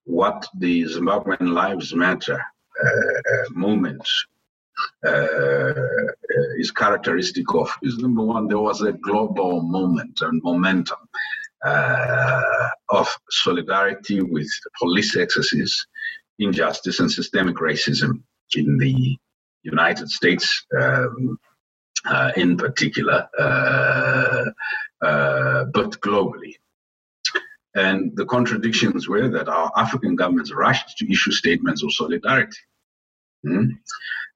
What 0.06 0.48
the 0.58 0.84
Zimbabwean 0.84 1.54
Lives 1.54 1.94
Matter 1.94 2.42
uh, 2.84 2.88
uh 2.88 3.50
movement 3.52 4.08
uh, 5.06 5.74
is 6.58 6.72
characteristic 6.72 7.54
of 7.54 7.70
is 7.82 7.98
number 7.98 8.24
one, 8.24 8.48
there 8.48 8.60
was 8.60 8.82
a 8.82 8.94
global 8.94 9.62
moment 9.62 10.22
and 10.22 10.42
momentum 10.44 11.00
uh, 11.68 12.70
of 12.90 13.08
solidarity 13.30 14.22
with 14.22 14.50
police 14.80 15.16
excesses, 15.16 15.88
injustice, 16.40 17.00
and 17.00 17.12
systemic 17.12 17.58
racism 17.58 18.22
in 18.56 18.78
the 18.78 19.18
United 19.64 20.10
States. 20.10 20.66
Um, 20.80 21.38
uh, 22.06 22.32
in 22.38 22.56
particular, 22.58 23.28
uh, 23.38 24.46
uh, 25.06 25.66
but 25.74 26.00
globally. 26.02 26.56
And 27.76 28.16
the 28.16 28.26
contradictions 28.26 29.08
were 29.08 29.28
that 29.30 29.50
our 29.50 29.72
African 29.76 30.16
governments 30.16 30.54
rushed 30.54 30.98
to 30.98 31.12
issue 31.12 31.32
statements 31.32 31.84
of 31.84 31.94
solidarity, 31.94 32.58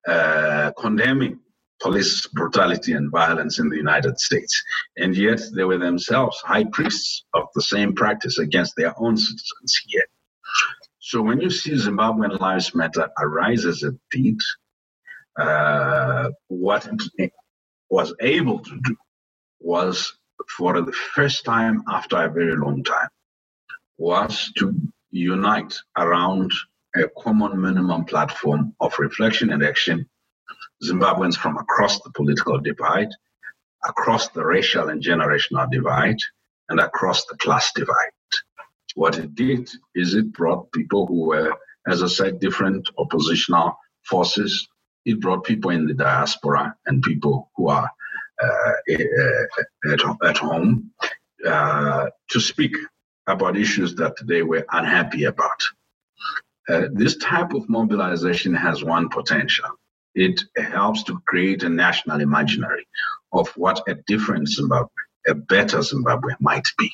uh, 0.08 0.72
condemning 0.78 1.40
police 1.82 2.28
brutality 2.28 2.94
and 2.94 3.12
violence 3.12 3.60
in 3.60 3.70
the 3.70 3.78
United 3.78 4.20
States. 4.20 4.64
And 4.98 5.16
yet 5.16 5.42
they 5.56 5.64
were 5.64 5.78
themselves 5.78 6.38
high 6.42 6.66
priests 6.66 7.26
of 7.34 7.48
the 7.56 7.62
same 7.62 7.94
practice 7.94 8.38
against 8.38 8.76
their 8.76 8.94
own 8.98 9.18
citizens 9.18 9.82
here. 9.88 10.06
So 11.00 11.22
when 11.22 11.42
you 11.42 11.50
see 11.50 11.72
Zimbabwean 11.72 12.40
Lives 12.40 12.76
Matter 12.76 13.10
arise 13.20 13.66
as 13.66 13.84
it 13.84 13.96
did, 14.12 14.38
uh, 15.40 16.30
what 16.48 16.88
was 17.90 18.14
able 18.22 18.60
to 18.60 18.80
do 18.84 18.96
was 19.60 20.14
for 20.58 20.82
the 20.82 20.92
first 20.92 21.46
time 21.46 21.84
after 21.90 22.18
a 22.18 22.30
very 22.30 22.56
long 22.56 22.84
time 22.84 23.10
was 23.98 24.52
to 24.58 24.74
unite 25.12 25.76
around 25.98 26.52
a 26.96 27.08
common 27.18 27.62
minimum 27.62 28.06
platform 28.06 28.76
of 28.80 28.98
reflection 29.00 29.52
and 29.52 29.64
action 29.64 30.10
zimbabweans 30.84 31.36
from 31.36 31.58
across 31.58 32.00
the 32.02 32.12
political 32.12 32.60
divide 32.60 33.10
across 33.86 34.30
the 34.30 34.44
racial 34.44 34.90
and 34.90 35.02
generational 35.04 35.70
divide 35.72 36.18
and 36.70 36.80
across 36.80 37.26
the 37.26 37.38
class 37.38 37.72
divide 37.74 38.12
what 38.96 39.18
it 39.18 39.34
did 39.36 39.70
is 39.96 40.14
it 40.14 40.32
brought 40.34 40.72
people 40.72 41.06
who 41.08 41.26
were 41.28 41.54
as 41.88 42.04
i 42.04 42.08
said 42.08 42.40
different 42.40 42.90
oppositional 42.98 43.78
forces 44.04 44.68
it 45.06 45.20
brought 45.20 45.44
people 45.44 45.72
in 45.72 45.88
the 45.88 45.94
diaspora 45.94 46.76
and 46.86 47.02
people 47.02 47.50
who 47.56 47.70
are 47.70 47.90
uh, 48.42 48.74
uh, 48.90 49.92
at, 49.92 50.00
at 50.24 50.38
home 50.38 50.92
uh, 51.46 52.08
to 52.30 52.40
speak 52.40 52.76
about 53.28 53.58
issues 53.58 53.96
that 53.96 54.16
they 54.26 54.42
were 54.42 54.66
unhappy 54.72 55.26
about. 55.26 55.64
Uh, 56.70 56.88
this 56.94 57.18
type 57.18 57.54
of 57.54 57.68
mobilization 57.70 58.54
has 58.54 58.84
one 58.84 59.10
potential. 59.10 59.66
It 60.16 60.42
helps 60.58 61.04
to 61.04 61.20
create 61.28 61.64
a 61.64 61.70
national 61.70 62.22
imaginary 62.22 62.88
of 63.32 63.50
what 63.58 63.82
a 63.88 63.96
different 64.08 64.50
Zimbabwe, 64.50 64.90
a 65.28 65.36
better 65.36 65.82
Zimbabwe 65.82 66.34
might 66.40 66.68
be. 66.78 66.92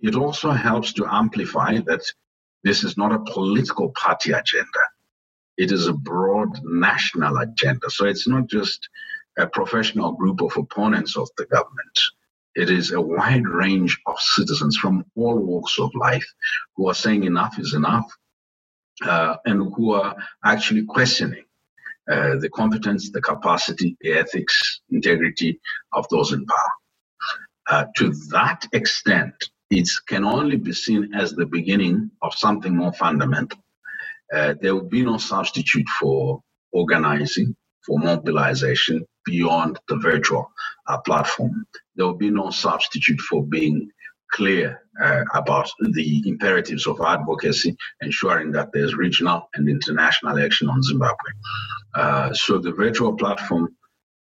It 0.00 0.14
also 0.14 0.50
helps 0.50 0.92
to 0.94 1.06
amplify 1.06 1.78
that 1.86 2.02
this 2.64 2.84
is 2.84 2.96
not 2.96 3.12
a 3.12 3.32
political 3.32 3.90
party 3.90 4.32
agenda 4.32 4.80
it 5.56 5.72
is 5.72 5.86
a 5.86 5.92
broad 5.92 6.60
national 6.64 7.38
agenda. 7.38 7.90
So 7.90 8.06
it's 8.06 8.28
not 8.28 8.46
just 8.46 8.88
a 9.38 9.46
professional 9.46 10.12
group 10.12 10.42
of 10.42 10.56
opponents 10.56 11.16
of 11.16 11.30
the 11.38 11.46
government. 11.46 11.98
It 12.54 12.70
is 12.70 12.92
a 12.92 13.00
wide 13.00 13.46
range 13.46 13.98
of 14.06 14.18
citizens 14.18 14.76
from 14.76 15.04
all 15.14 15.38
walks 15.38 15.78
of 15.78 15.94
life 15.94 16.26
who 16.76 16.88
are 16.88 16.94
saying 16.94 17.24
enough 17.24 17.58
is 17.58 17.74
enough 17.74 18.10
uh, 19.02 19.36
and 19.46 19.74
who 19.74 19.92
are 19.92 20.16
actually 20.44 20.84
questioning 20.84 21.45
uh, 22.10 22.36
the 22.36 22.50
competence, 22.50 23.10
the 23.10 23.20
capacity, 23.20 23.96
the 24.00 24.12
ethics, 24.12 24.80
integrity 24.90 25.60
of 25.92 26.06
those 26.10 26.32
in 26.32 26.44
power. 26.46 26.72
Uh, 27.68 27.84
to 27.96 28.12
that 28.30 28.66
extent, 28.72 29.34
it 29.70 29.88
can 30.08 30.24
only 30.24 30.56
be 30.56 30.72
seen 30.72 31.12
as 31.14 31.32
the 31.32 31.46
beginning 31.46 32.10
of 32.22 32.32
something 32.34 32.76
more 32.76 32.92
fundamental 32.92 33.58
uh, 34.32 34.54
there 34.60 34.74
will 34.74 34.88
be 34.88 35.04
no 35.04 35.18
substitute 35.18 35.88
for 36.00 36.40
organizing, 36.72 37.54
for 37.84 37.98
mobilization 37.98 39.04
beyond 39.24 39.78
the 39.88 39.96
virtual 39.96 40.50
uh, 40.88 40.98
platform. 40.98 41.64
There 41.94 42.06
will 42.06 42.16
be 42.16 42.30
no 42.30 42.50
substitute 42.50 43.20
for 43.20 43.44
being 43.44 43.90
clear 44.32 44.80
uh, 45.02 45.24
about 45.34 45.70
the 45.80 46.22
imperatives 46.26 46.86
of 46.86 47.00
advocacy, 47.00 47.76
ensuring 48.00 48.52
that 48.52 48.70
there's 48.72 48.94
regional 48.94 49.48
and 49.54 49.68
international 49.68 50.38
action 50.38 50.68
on 50.68 50.82
Zimbabwe. 50.82 51.30
Uh, 51.94 52.32
so 52.32 52.58
the 52.58 52.72
virtual 52.72 53.14
platform 53.14 53.74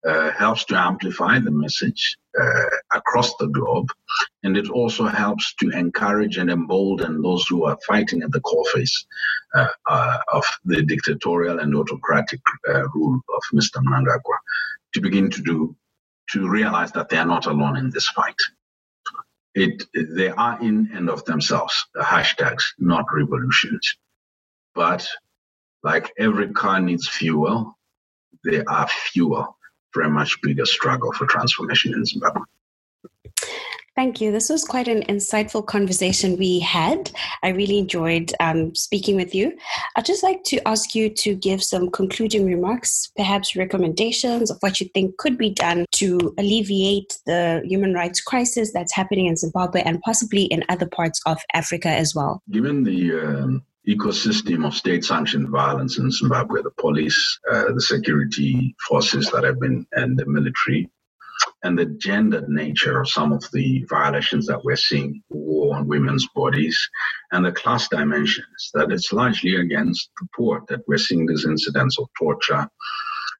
uh, 0.06 0.30
helps 0.30 0.64
to 0.64 0.76
amplify 0.76 1.38
the 1.40 1.50
message 1.50 2.16
uh, 2.40 2.64
across 2.94 3.34
the 3.36 3.48
globe. 3.48 3.88
And 4.44 4.56
it 4.56 4.70
also 4.70 5.06
helps 5.06 5.54
to 5.56 5.70
encourage 5.70 6.36
and 6.36 6.50
embolden 6.50 7.20
those 7.20 7.46
who 7.48 7.64
are 7.64 7.76
fighting 7.86 8.22
at 8.22 8.30
the 8.30 8.40
coalface 8.40 8.92
uh, 9.54 9.66
uh, 9.90 10.18
of 10.32 10.44
the 10.64 10.82
dictatorial 10.82 11.58
and 11.58 11.74
autocratic 11.74 12.40
rule 12.94 13.20
of 13.34 13.42
Mr. 13.52 13.82
Mnangagwa 13.82 14.36
to 14.94 15.00
begin 15.00 15.30
to 15.30 15.42
do, 15.42 15.74
to 16.30 16.48
realize 16.48 16.92
that 16.92 17.08
they 17.08 17.16
are 17.16 17.26
not 17.26 17.46
alone 17.46 17.76
in 17.76 17.90
this 17.90 18.08
fight. 18.08 18.36
It, 19.54 19.84
they 19.94 20.28
are 20.28 20.60
in 20.60 20.90
and 20.92 21.10
of 21.10 21.24
themselves 21.24 21.86
hashtags, 21.96 22.64
not 22.78 23.06
revolutions. 23.12 23.96
But 24.74 25.08
like 25.82 26.12
every 26.18 26.52
car 26.52 26.80
needs 26.80 27.08
fuel, 27.08 27.76
they 28.44 28.64
are 28.64 28.88
fuel 28.88 29.56
for 29.90 30.02
a 30.02 30.10
much 30.10 30.40
bigger 30.42 30.66
struggle 30.66 31.12
for 31.12 31.26
transformation 31.26 31.94
in 31.94 32.04
Zimbabwe. 32.04 32.42
Thank 33.98 34.20
you. 34.20 34.30
This 34.30 34.48
was 34.48 34.62
quite 34.62 34.86
an 34.86 35.02
insightful 35.08 35.66
conversation 35.66 36.36
we 36.36 36.60
had. 36.60 37.10
I 37.42 37.48
really 37.48 37.78
enjoyed 37.78 38.32
um, 38.38 38.72
speaking 38.76 39.16
with 39.16 39.34
you. 39.34 39.58
I'd 39.96 40.04
just 40.04 40.22
like 40.22 40.44
to 40.44 40.68
ask 40.68 40.94
you 40.94 41.10
to 41.14 41.34
give 41.34 41.64
some 41.64 41.90
concluding 41.90 42.46
remarks, 42.46 43.10
perhaps 43.16 43.56
recommendations 43.56 44.52
of 44.52 44.58
what 44.60 44.78
you 44.78 44.88
think 44.94 45.16
could 45.16 45.36
be 45.36 45.50
done 45.50 45.84
to 45.96 46.32
alleviate 46.38 47.18
the 47.26 47.60
human 47.64 47.92
rights 47.92 48.20
crisis 48.20 48.72
that's 48.72 48.94
happening 48.94 49.26
in 49.26 49.36
Zimbabwe 49.36 49.82
and 49.82 50.00
possibly 50.02 50.44
in 50.44 50.62
other 50.68 50.86
parts 50.86 51.20
of 51.26 51.40
Africa 51.52 51.88
as 51.88 52.14
well. 52.14 52.40
Given 52.52 52.84
the 52.84 53.18
um, 53.18 53.64
ecosystem 53.88 54.64
of 54.64 54.74
state 54.74 55.04
sanctioned 55.04 55.48
violence 55.48 55.98
in 55.98 56.12
Zimbabwe, 56.12 56.62
the 56.62 56.70
police, 56.78 57.40
uh, 57.50 57.72
the 57.72 57.80
security 57.80 58.76
forces 58.88 59.28
that 59.32 59.42
have 59.42 59.58
been, 59.58 59.84
and 59.94 60.16
the 60.16 60.24
military, 60.26 60.88
and 61.62 61.78
the 61.78 61.86
gendered 61.86 62.48
nature 62.48 63.00
of 63.00 63.08
some 63.08 63.32
of 63.32 63.44
the 63.52 63.84
violations 63.88 64.46
that 64.46 64.64
we're 64.64 64.76
seeing, 64.76 65.22
war 65.30 65.76
on 65.76 65.88
women's 65.88 66.26
bodies, 66.34 66.78
and 67.32 67.44
the 67.44 67.52
class 67.52 67.88
dimensions, 67.88 68.70
that 68.74 68.90
it's 68.90 69.12
largely 69.12 69.56
against 69.56 70.10
the 70.20 70.28
poor 70.36 70.62
that 70.68 70.80
we're 70.86 70.98
seeing 70.98 71.26
these 71.26 71.44
incidents 71.44 71.98
of 71.98 72.08
torture 72.18 72.68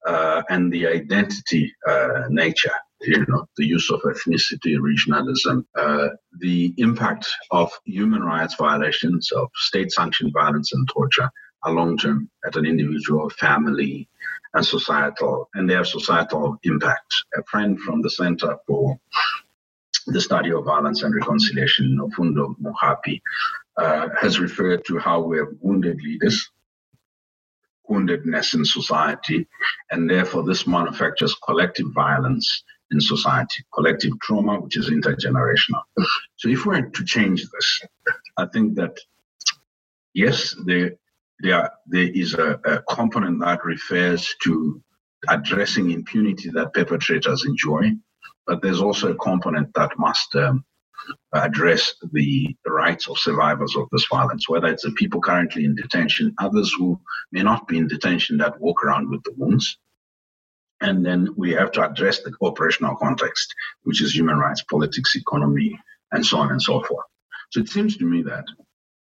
uh, 0.06 0.42
and 0.48 0.72
the 0.72 0.86
identity 0.86 1.72
uh, 1.86 2.24
nature. 2.28 2.72
You 3.00 3.24
know, 3.28 3.46
the 3.56 3.64
use 3.64 3.90
of 3.92 4.00
ethnicity, 4.02 4.76
regionalism, 4.76 5.64
uh, 5.76 6.08
the 6.40 6.74
impact 6.78 7.28
of 7.52 7.70
human 7.84 8.22
rights 8.22 8.56
violations, 8.56 9.30
of 9.30 9.48
state 9.54 9.92
sanctioned 9.92 10.32
violence 10.32 10.72
and 10.72 10.88
torture 10.88 11.30
are 11.62 11.72
long 11.72 11.96
term 11.96 12.28
at 12.44 12.56
an 12.56 12.66
individual, 12.66 13.30
family, 13.30 14.08
and 14.54 14.64
societal, 14.64 15.48
and 15.54 15.68
their 15.68 15.84
societal 15.84 16.56
impact. 16.64 17.12
A 17.36 17.42
friend 17.44 17.78
from 17.80 18.02
the 18.02 18.10
Center 18.10 18.56
for 18.66 18.98
the 20.06 20.20
Study 20.20 20.52
of 20.52 20.64
Violence 20.64 21.02
and 21.02 21.14
Reconciliation, 21.14 21.98
Nomfundo 21.98 22.54
Mogapi, 22.60 23.20
uh, 23.76 24.08
has 24.20 24.40
referred 24.40 24.84
to 24.86 24.98
how 24.98 25.20
we 25.20 25.38
have 25.38 25.48
wounded 25.60 26.00
leaders, 26.02 26.50
woundedness 27.88 28.54
in 28.54 28.64
society, 28.64 29.46
and 29.90 30.08
therefore 30.08 30.44
this 30.44 30.66
manufactures 30.66 31.34
collective 31.44 31.86
violence 31.94 32.64
in 32.90 33.00
society, 33.00 33.62
collective 33.74 34.18
trauma, 34.20 34.60
which 34.60 34.76
is 34.76 34.90
intergenerational. 34.90 35.82
So 36.36 36.48
if 36.48 36.64
we're 36.64 36.82
to 36.82 37.04
change 37.04 37.42
this, 37.42 37.80
I 38.38 38.46
think 38.46 38.76
that 38.76 38.96
yes, 40.14 40.54
there 40.64 40.92
there, 41.40 41.70
there 41.86 42.08
is 42.08 42.34
a, 42.34 42.60
a 42.64 42.82
component 42.94 43.40
that 43.40 43.64
refers 43.64 44.34
to 44.42 44.82
addressing 45.28 45.90
impunity 45.90 46.50
that 46.50 46.74
perpetrators 46.74 47.44
enjoy, 47.44 47.90
but 48.46 48.62
there's 48.62 48.80
also 48.80 49.12
a 49.12 49.16
component 49.16 49.72
that 49.74 49.90
must 49.98 50.34
um, 50.36 50.64
address 51.32 51.94
the 52.12 52.54
rights 52.66 53.08
of 53.08 53.18
survivors 53.18 53.76
of 53.76 53.88
this 53.92 54.06
violence, 54.10 54.48
whether 54.48 54.68
it's 54.68 54.84
the 54.84 54.92
people 54.92 55.20
currently 55.20 55.64
in 55.64 55.74
detention, 55.74 56.34
others 56.38 56.72
who 56.76 57.00
may 57.32 57.42
not 57.42 57.66
be 57.68 57.78
in 57.78 57.88
detention 57.88 58.36
that 58.38 58.60
walk 58.60 58.84
around 58.84 59.10
with 59.10 59.22
the 59.24 59.32
wounds. 59.36 59.78
And 60.80 61.04
then 61.04 61.28
we 61.36 61.52
have 61.52 61.72
to 61.72 61.88
address 61.88 62.22
the 62.22 62.32
operational 62.40 62.96
context, 62.96 63.52
which 63.82 64.00
is 64.00 64.14
human 64.14 64.38
rights, 64.38 64.62
politics, 64.62 65.16
economy, 65.16 65.78
and 66.12 66.24
so 66.24 66.38
on 66.38 66.50
and 66.50 66.62
so 66.62 66.82
forth. 66.82 67.06
So 67.50 67.60
it 67.60 67.68
seems 67.68 67.96
to 67.96 68.04
me 68.04 68.22
that 68.22 68.44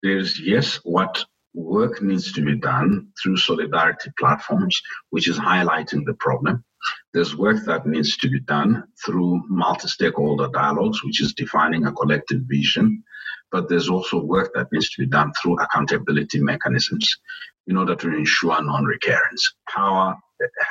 there's, 0.03 0.41
yes, 0.41 0.81
what 0.83 1.25
work 1.55 2.03
needs 2.03 2.33
to 2.33 2.43
be 2.43 2.57
done 2.57 3.09
through 3.21 3.37
solidarity 3.37 4.11
platforms, 4.19 4.81
which 5.11 5.29
is 5.29 5.39
highlighting 5.39 6.05
the 6.05 6.15
problem. 6.15 6.65
There's 7.13 7.37
work 7.37 7.65
that 7.67 7.87
needs 7.87 8.17
to 8.19 8.29
be 8.29 8.41
done 8.41 8.85
through 9.05 9.43
multi 9.49 9.89
stakeholder 9.89 10.49
dialogues, 10.49 11.05
which 11.05 11.21
is 11.21 11.35
defining 11.35 11.87
a 11.87 11.93
collective 11.93 12.43
vision. 12.47 13.05
But 13.51 13.69
there's 13.69 13.89
also 13.89 14.19
work 14.19 14.53
that 14.55 14.73
needs 14.73 14.91
to 14.91 15.03
be 15.03 15.07
done 15.07 15.33
through 15.41 15.61
accountability 15.61 16.41
mechanisms 16.41 17.19
in 17.67 17.77
order 17.77 17.95
to 17.95 18.09
ensure 18.09 18.63
non 18.63 18.85
recurrence. 18.85 19.55
Power 19.69 20.17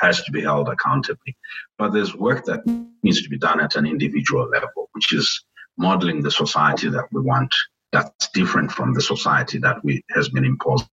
has 0.00 0.22
to 0.24 0.32
be 0.32 0.42
held 0.42 0.68
accountably. 0.68 1.36
But 1.78 1.92
there's 1.92 2.14
work 2.14 2.44
that 2.44 2.60
needs 3.02 3.22
to 3.22 3.28
be 3.28 3.38
done 3.38 3.60
at 3.60 3.76
an 3.76 3.86
individual 3.86 4.48
level, 4.48 4.90
which 4.92 5.12
is 5.12 5.44
modeling 5.78 6.22
the 6.22 6.30
society 6.30 6.90
that 6.90 7.06
we 7.12 7.22
want 7.22 7.54
that's 7.92 8.28
different 8.32 8.72
from 8.72 8.94
the 8.94 9.02
society 9.02 9.58
that 9.58 9.84
we 9.84 10.02
has 10.10 10.28
been 10.30 10.44
imposed 10.44 10.88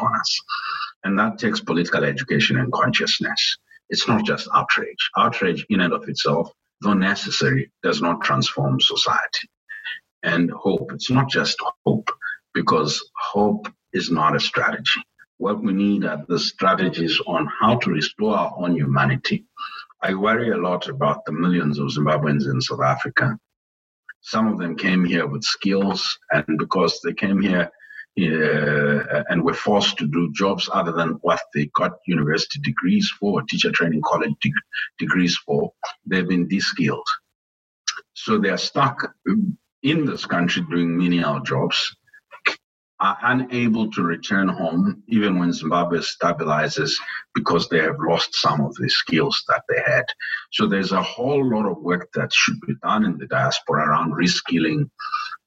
on 0.00 0.14
us. 0.14 0.40
And 1.04 1.18
that 1.18 1.38
takes 1.38 1.60
political 1.60 2.04
education 2.04 2.58
and 2.58 2.72
consciousness. 2.72 3.58
It's 3.88 4.06
not 4.06 4.24
just 4.24 4.48
outrage. 4.54 5.10
Outrage 5.16 5.66
in 5.70 5.80
and 5.80 5.92
of 5.92 6.08
itself, 6.08 6.50
though 6.80 6.94
necessary, 6.94 7.70
does 7.82 8.00
not 8.00 8.22
transform 8.22 8.80
society. 8.80 9.48
And 10.22 10.50
hope, 10.50 10.92
it's 10.92 11.10
not 11.10 11.28
just 11.28 11.58
hope, 11.84 12.10
because 12.54 13.02
hope 13.16 13.66
is 13.92 14.10
not 14.10 14.36
a 14.36 14.40
strategy. 14.40 15.02
What 15.38 15.62
we 15.62 15.72
need 15.72 16.04
are 16.04 16.24
the 16.28 16.38
strategies 16.38 17.20
on 17.26 17.48
how 17.60 17.76
to 17.78 17.90
restore 17.90 18.36
our 18.36 18.54
own 18.56 18.76
humanity. 18.76 19.44
I 20.00 20.14
worry 20.14 20.50
a 20.50 20.56
lot 20.56 20.88
about 20.88 21.24
the 21.24 21.32
millions 21.32 21.78
of 21.78 21.88
Zimbabweans 21.88 22.48
in 22.48 22.60
South 22.60 22.82
Africa 22.82 23.36
some 24.22 24.46
of 24.48 24.58
them 24.58 24.76
came 24.76 25.04
here 25.04 25.26
with 25.26 25.42
skills, 25.44 26.18
and 26.30 26.44
because 26.58 27.00
they 27.00 27.12
came 27.12 27.40
here 27.40 27.70
uh, 28.20 29.22
and 29.28 29.42
were 29.42 29.54
forced 29.54 29.96
to 29.98 30.06
do 30.06 30.32
jobs 30.32 30.68
other 30.72 30.92
than 30.92 31.18
what 31.22 31.40
they 31.54 31.66
got 31.74 31.92
university 32.06 32.60
degrees 32.60 33.10
for, 33.18 33.42
teacher 33.42 33.70
training 33.70 34.02
college 34.04 34.34
de- 34.40 34.52
degrees 34.98 35.36
for, 35.36 35.72
they've 36.06 36.28
been 36.28 36.46
de-skilled. 36.46 37.06
So 38.14 38.38
they 38.38 38.50
are 38.50 38.58
stuck 38.58 39.14
in 39.82 40.04
this 40.04 40.26
country 40.26 40.62
doing 40.70 40.96
menial 40.96 41.40
jobs 41.40 41.96
are 43.02 43.18
unable 43.24 43.90
to 43.90 44.02
return 44.02 44.48
home 44.48 45.02
even 45.08 45.36
when 45.38 45.52
Zimbabwe 45.52 45.98
stabilizes 45.98 46.92
because 47.34 47.68
they 47.68 47.80
have 47.80 47.96
lost 47.98 48.34
some 48.36 48.60
of 48.60 48.72
the 48.76 48.88
skills 48.88 49.42
that 49.48 49.64
they 49.68 49.82
had. 49.84 50.04
So 50.52 50.66
there's 50.66 50.92
a 50.92 51.02
whole 51.02 51.44
lot 51.44 51.66
of 51.66 51.82
work 51.82 52.10
that 52.14 52.32
should 52.32 52.60
be 52.60 52.74
done 52.80 53.04
in 53.04 53.18
the 53.18 53.26
diaspora 53.26 53.88
around 53.88 54.12
reskilling 54.12 54.88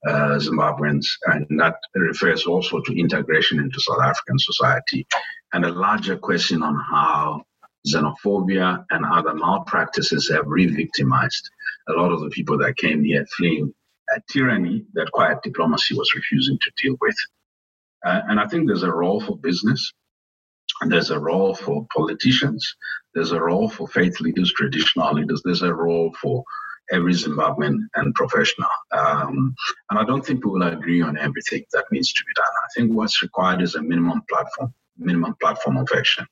uh, 0.06 0.38
Zimbabweans, 0.38 1.06
and 1.28 1.48
that 1.60 1.78
refers 1.96 2.46
also 2.46 2.82
to 2.82 3.00
integration 3.00 3.60
into 3.60 3.80
South 3.80 4.02
African 4.02 4.38
society, 4.38 5.08
and 5.54 5.66
a 5.66 5.72
larger 5.72 6.18
question 6.18 6.62
on 6.62 6.76
how 6.76 7.42
xenophobia 7.88 8.86
and 8.90 9.06
other 9.06 9.34
malpractices 9.34 10.30
have 10.30 10.46
re-victimized 10.48 11.50
a 11.88 11.94
lot 11.94 12.12
of 12.12 12.20
the 12.20 12.30
people 12.30 12.58
that 12.58 12.76
came 12.78 13.04
here 13.04 13.26
fleeing 13.38 13.74
a 14.16 14.22
tyranny 14.30 14.84
that 14.94 15.12
quiet 15.12 15.40
diplomacy 15.44 15.96
was 15.96 16.14
refusing 16.16 16.58
to 16.62 16.72
deal 16.82 16.96
with. 17.02 17.16
Uh, 18.06 18.22
and 18.30 18.40
I 18.40 18.48
think 18.48 18.68
there's 18.68 18.84
a 18.84 18.92
role 18.92 19.20
for 19.20 19.38
business, 19.38 19.92
and 20.82 20.92
there's 20.92 21.10
a 21.10 21.20
role 21.20 21.56
for 21.56 21.88
politicians, 21.96 22.76
there's 23.14 23.32
a 23.32 23.42
role 23.42 23.70
for 23.70 23.88
faith 23.88 24.20
leaders, 24.20 24.54
traditional 24.54 25.14
leaders, 25.14 25.42
there's 25.44 25.64
a 25.64 25.74
role 25.74 26.14
for 26.22 26.44
every 26.92 27.14
Zimbabwean 27.14 27.78
and 27.96 28.14
professional. 28.14 28.70
Um, 28.92 29.56
and 29.90 30.00
I 30.00 30.04
don't 30.04 30.24
think 30.26 30.46
we 30.46 30.52
will 30.52 30.64
agree 30.64 31.02
on 31.02 31.18
everything 31.18 31.64
that 31.74 31.86
needs 31.92 32.14
to 32.14 32.24
be 32.24 32.34
done. 32.36 32.46
I 32.46 32.68
think 32.76 32.94
what's 32.94 33.22
required 33.24 33.62
is 33.62 33.76
a 33.76 33.82
minimum 33.82 34.22
platform, 34.30 34.74
minimum 34.98 35.36
platform 35.42 35.78
of 35.78 35.90
action 35.96 36.26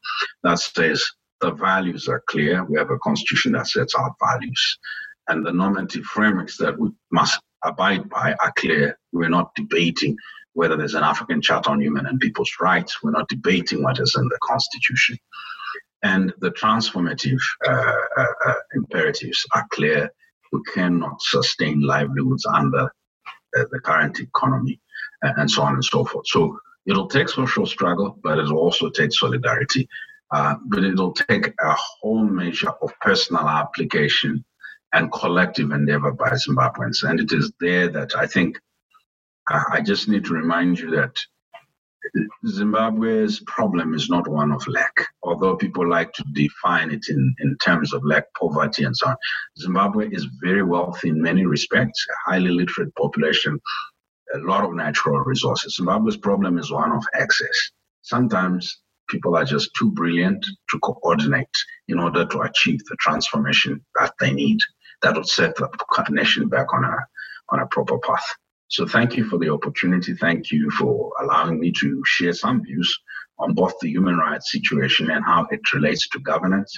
that 0.43 0.59
says 0.59 1.03
the 1.41 1.51
values 1.51 2.07
are 2.07 2.23
clear. 2.27 2.63
We 2.65 2.77
have 2.77 2.91
a 2.91 2.99
constitution 2.99 3.53
that 3.53 3.67
sets 3.67 3.95
out 3.97 4.13
values, 4.23 4.77
and 5.27 5.45
the 5.45 5.51
normative 5.51 6.03
frameworks 6.03 6.57
that 6.57 6.77
we 6.77 6.89
must 7.11 7.39
abide 7.63 8.09
by 8.09 8.35
are 8.43 8.53
clear. 8.57 8.99
We're 9.11 9.29
not 9.29 9.55
debating 9.55 10.17
whether 10.53 10.77
there's 10.77 10.95
an 10.95 11.03
African 11.03 11.41
Charter 11.41 11.71
on 11.71 11.81
Human 11.81 12.05
and 12.05 12.19
People's 12.19 12.51
Rights. 12.61 13.01
We're 13.01 13.11
not 13.11 13.29
debating 13.29 13.83
what 13.83 13.99
is 13.99 14.15
in 14.17 14.27
the 14.27 14.39
Constitution. 14.43 15.17
And 16.03 16.33
the 16.39 16.51
transformative 16.51 17.39
uh, 17.65 17.95
uh, 18.17 18.25
uh, 18.45 18.53
imperatives 18.75 19.45
are 19.53 19.65
clear. 19.71 20.09
We 20.51 20.61
cannot 20.73 21.21
sustain 21.21 21.81
livelihoods 21.81 22.45
under 22.45 22.91
uh, 23.57 23.63
the 23.71 23.79
current 23.79 24.19
economy 24.19 24.79
uh, 25.23 25.31
and 25.37 25.49
so 25.49 25.63
on 25.63 25.73
and 25.73 25.85
so 25.85 26.05
forth. 26.05 26.27
So 26.27 26.59
it'll 26.85 27.07
take 27.07 27.29
social 27.29 27.65
struggle, 27.65 28.19
but 28.21 28.37
it'll 28.37 28.57
also 28.57 28.89
take 28.89 29.13
solidarity. 29.13 29.87
Uh, 30.31 30.55
but 30.65 30.83
it'll 30.83 31.13
take 31.13 31.47
a 31.47 31.75
whole 31.75 32.23
measure 32.23 32.71
of 32.81 32.91
personal 33.01 33.47
application 33.47 34.43
and 34.91 35.11
collective 35.11 35.71
endeavor 35.71 36.11
by 36.11 36.29
Zimbabweans. 36.31 37.07
And 37.07 37.19
it 37.19 37.31
is 37.31 37.51
there 37.59 37.87
that 37.89 38.15
I 38.15 38.27
think 38.27 38.59
I 39.47 39.81
just 39.81 40.07
need 40.07 40.25
to 40.25 40.33
remind 40.33 40.79
you 40.79 40.91
that 40.91 41.17
Zimbabwe's 42.47 43.41
problem 43.47 43.93
is 43.93 44.09
not 44.09 44.27
one 44.27 44.51
of 44.51 44.65
lack, 44.67 44.93
although 45.23 45.55
people 45.55 45.87
like 45.87 46.13
to 46.13 46.23
define 46.33 46.91
it 46.91 47.05
in, 47.09 47.35
in 47.39 47.57
terms 47.63 47.93
of 47.93 48.03
lack, 48.05 48.25
poverty, 48.39 48.83
and 48.83 48.95
so 48.95 49.07
on. 49.07 49.15
Zimbabwe 49.59 50.09
is 50.09 50.27
very 50.41 50.63
wealthy 50.63 51.09
in 51.09 51.21
many 51.21 51.45
respects, 51.45 52.05
a 52.09 52.31
highly 52.31 52.51
literate 52.51 52.93
population, 52.95 53.59
a 54.33 54.39
lot 54.39 54.63
of 54.63 54.73
natural 54.73 55.19
resources. 55.19 55.75
Zimbabwe's 55.75 56.17
problem 56.17 56.57
is 56.57 56.71
one 56.71 56.91
of 56.91 57.03
access. 57.13 57.71
Sometimes 58.01 58.79
people 59.09 59.35
are 59.35 59.45
just 59.45 59.69
too 59.77 59.91
brilliant 59.91 60.45
to 60.69 60.79
coordinate 60.79 61.47
in 61.87 61.99
order 61.99 62.25
to 62.25 62.41
achieve 62.41 62.79
the 62.85 62.97
transformation 62.99 63.83
that 63.99 64.13
they 64.19 64.31
need 64.31 64.59
that 65.01 65.15
would 65.15 65.27
set 65.27 65.55
the 65.55 65.67
nation 66.09 66.47
back 66.47 66.73
on 66.73 66.83
a 66.85 66.97
on 67.49 67.59
a 67.59 67.67
proper 67.67 67.99
path. 67.99 68.25
So 68.73 68.87
thank 68.87 69.15
you 69.15 69.25
for 69.25 69.37
the 69.37 69.49
opportunity. 69.49 70.15
Thank 70.15 70.51
you 70.51 70.71
for 70.71 71.11
allowing 71.21 71.59
me 71.59 71.71
to 71.79 72.01
share 72.07 72.33
some 72.33 72.63
views 72.63 72.91
on 73.37 73.53
both 73.53 73.75
the 73.79 73.87
human 73.87 74.17
rights 74.17 74.51
situation 74.51 75.11
and 75.11 75.23
how 75.23 75.45
it 75.51 75.61
relates 75.73 76.09
to 76.09 76.19
governance 76.19 76.75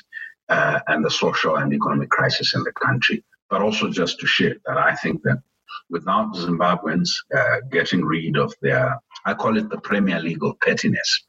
uh, 0.50 0.82
and 0.88 1.06
the 1.06 1.10
social 1.10 1.56
and 1.56 1.72
economic 1.74 2.10
crisis 2.10 2.54
in 2.54 2.64
the 2.66 2.74
country. 2.74 3.24
But 3.50 3.62
also 3.62 3.90
just 3.90 4.20
to 4.20 4.28
share 4.28 4.58
that 4.66 4.78
I 4.78 4.94
think 4.96 5.22
that 5.24 5.42
without 5.90 6.36
Zimbabweans 6.36 7.12
uh, 7.34 7.62
getting 7.72 8.04
rid 8.04 8.36
of 8.36 8.54
their, 8.62 9.00
I 9.26 9.34
call 9.34 9.58
it 9.58 9.70
the 9.70 9.80
Premier 9.80 10.20
League 10.20 10.44
of 10.44 10.60
pettiness, 10.60 11.24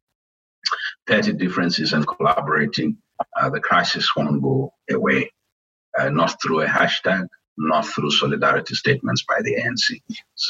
petty 1.06 1.32
differences 1.32 1.92
and 1.92 2.04
collaborating, 2.04 2.96
uh, 3.40 3.50
the 3.50 3.60
crisis 3.60 4.16
won't 4.16 4.42
go 4.42 4.72
away. 4.90 5.30
Uh, 5.96 6.10
not 6.10 6.34
through 6.42 6.62
a 6.62 6.66
hashtag, 6.66 7.28
not 7.58 7.86
through 7.86 8.10
solidarity 8.10 8.74
statements 8.74 9.24
by 9.26 9.40
the 9.42 9.56
ANC. 9.56 10.00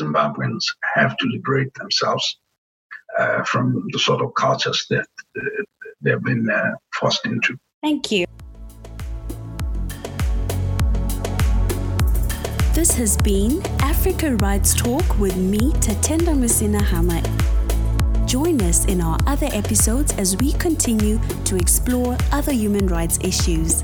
Zimbabweans 0.01 0.65
have 0.95 1.17
to 1.19 1.27
liberate 1.27 1.73
themselves 1.75 2.39
uh, 3.19 3.43
from 3.45 3.87
the 3.93 3.99
sort 3.99 4.23
of 4.23 4.35
cultures 4.35 4.87
that 4.91 5.07
uh, 5.39 5.41
they've 6.01 6.23
been 6.23 6.49
uh, 6.51 6.73
forced 6.95 7.25
into. 7.27 7.57
Thank 7.83 8.11
you. 8.11 8.27
This 12.75 12.95
has 12.97 13.17
been 13.17 13.65
Africa 13.81 14.37
Rights 14.37 14.75
Talk 14.75 15.19
with 15.19 15.37
me, 15.37 15.73
Tatenda 15.75 16.35
Musina 16.35 16.81
Hamai. 16.81 17.25
Join 18.27 18.61
us 18.61 18.85
in 18.85 19.01
our 19.01 19.19
other 19.27 19.49
episodes 19.53 20.13
as 20.19 20.37
we 20.37 20.53
continue 20.53 21.19
to 21.45 21.57
explore 21.57 22.19
other 22.33 22.53
human 22.53 22.87
rights 22.87 23.19
issues. 23.23 23.83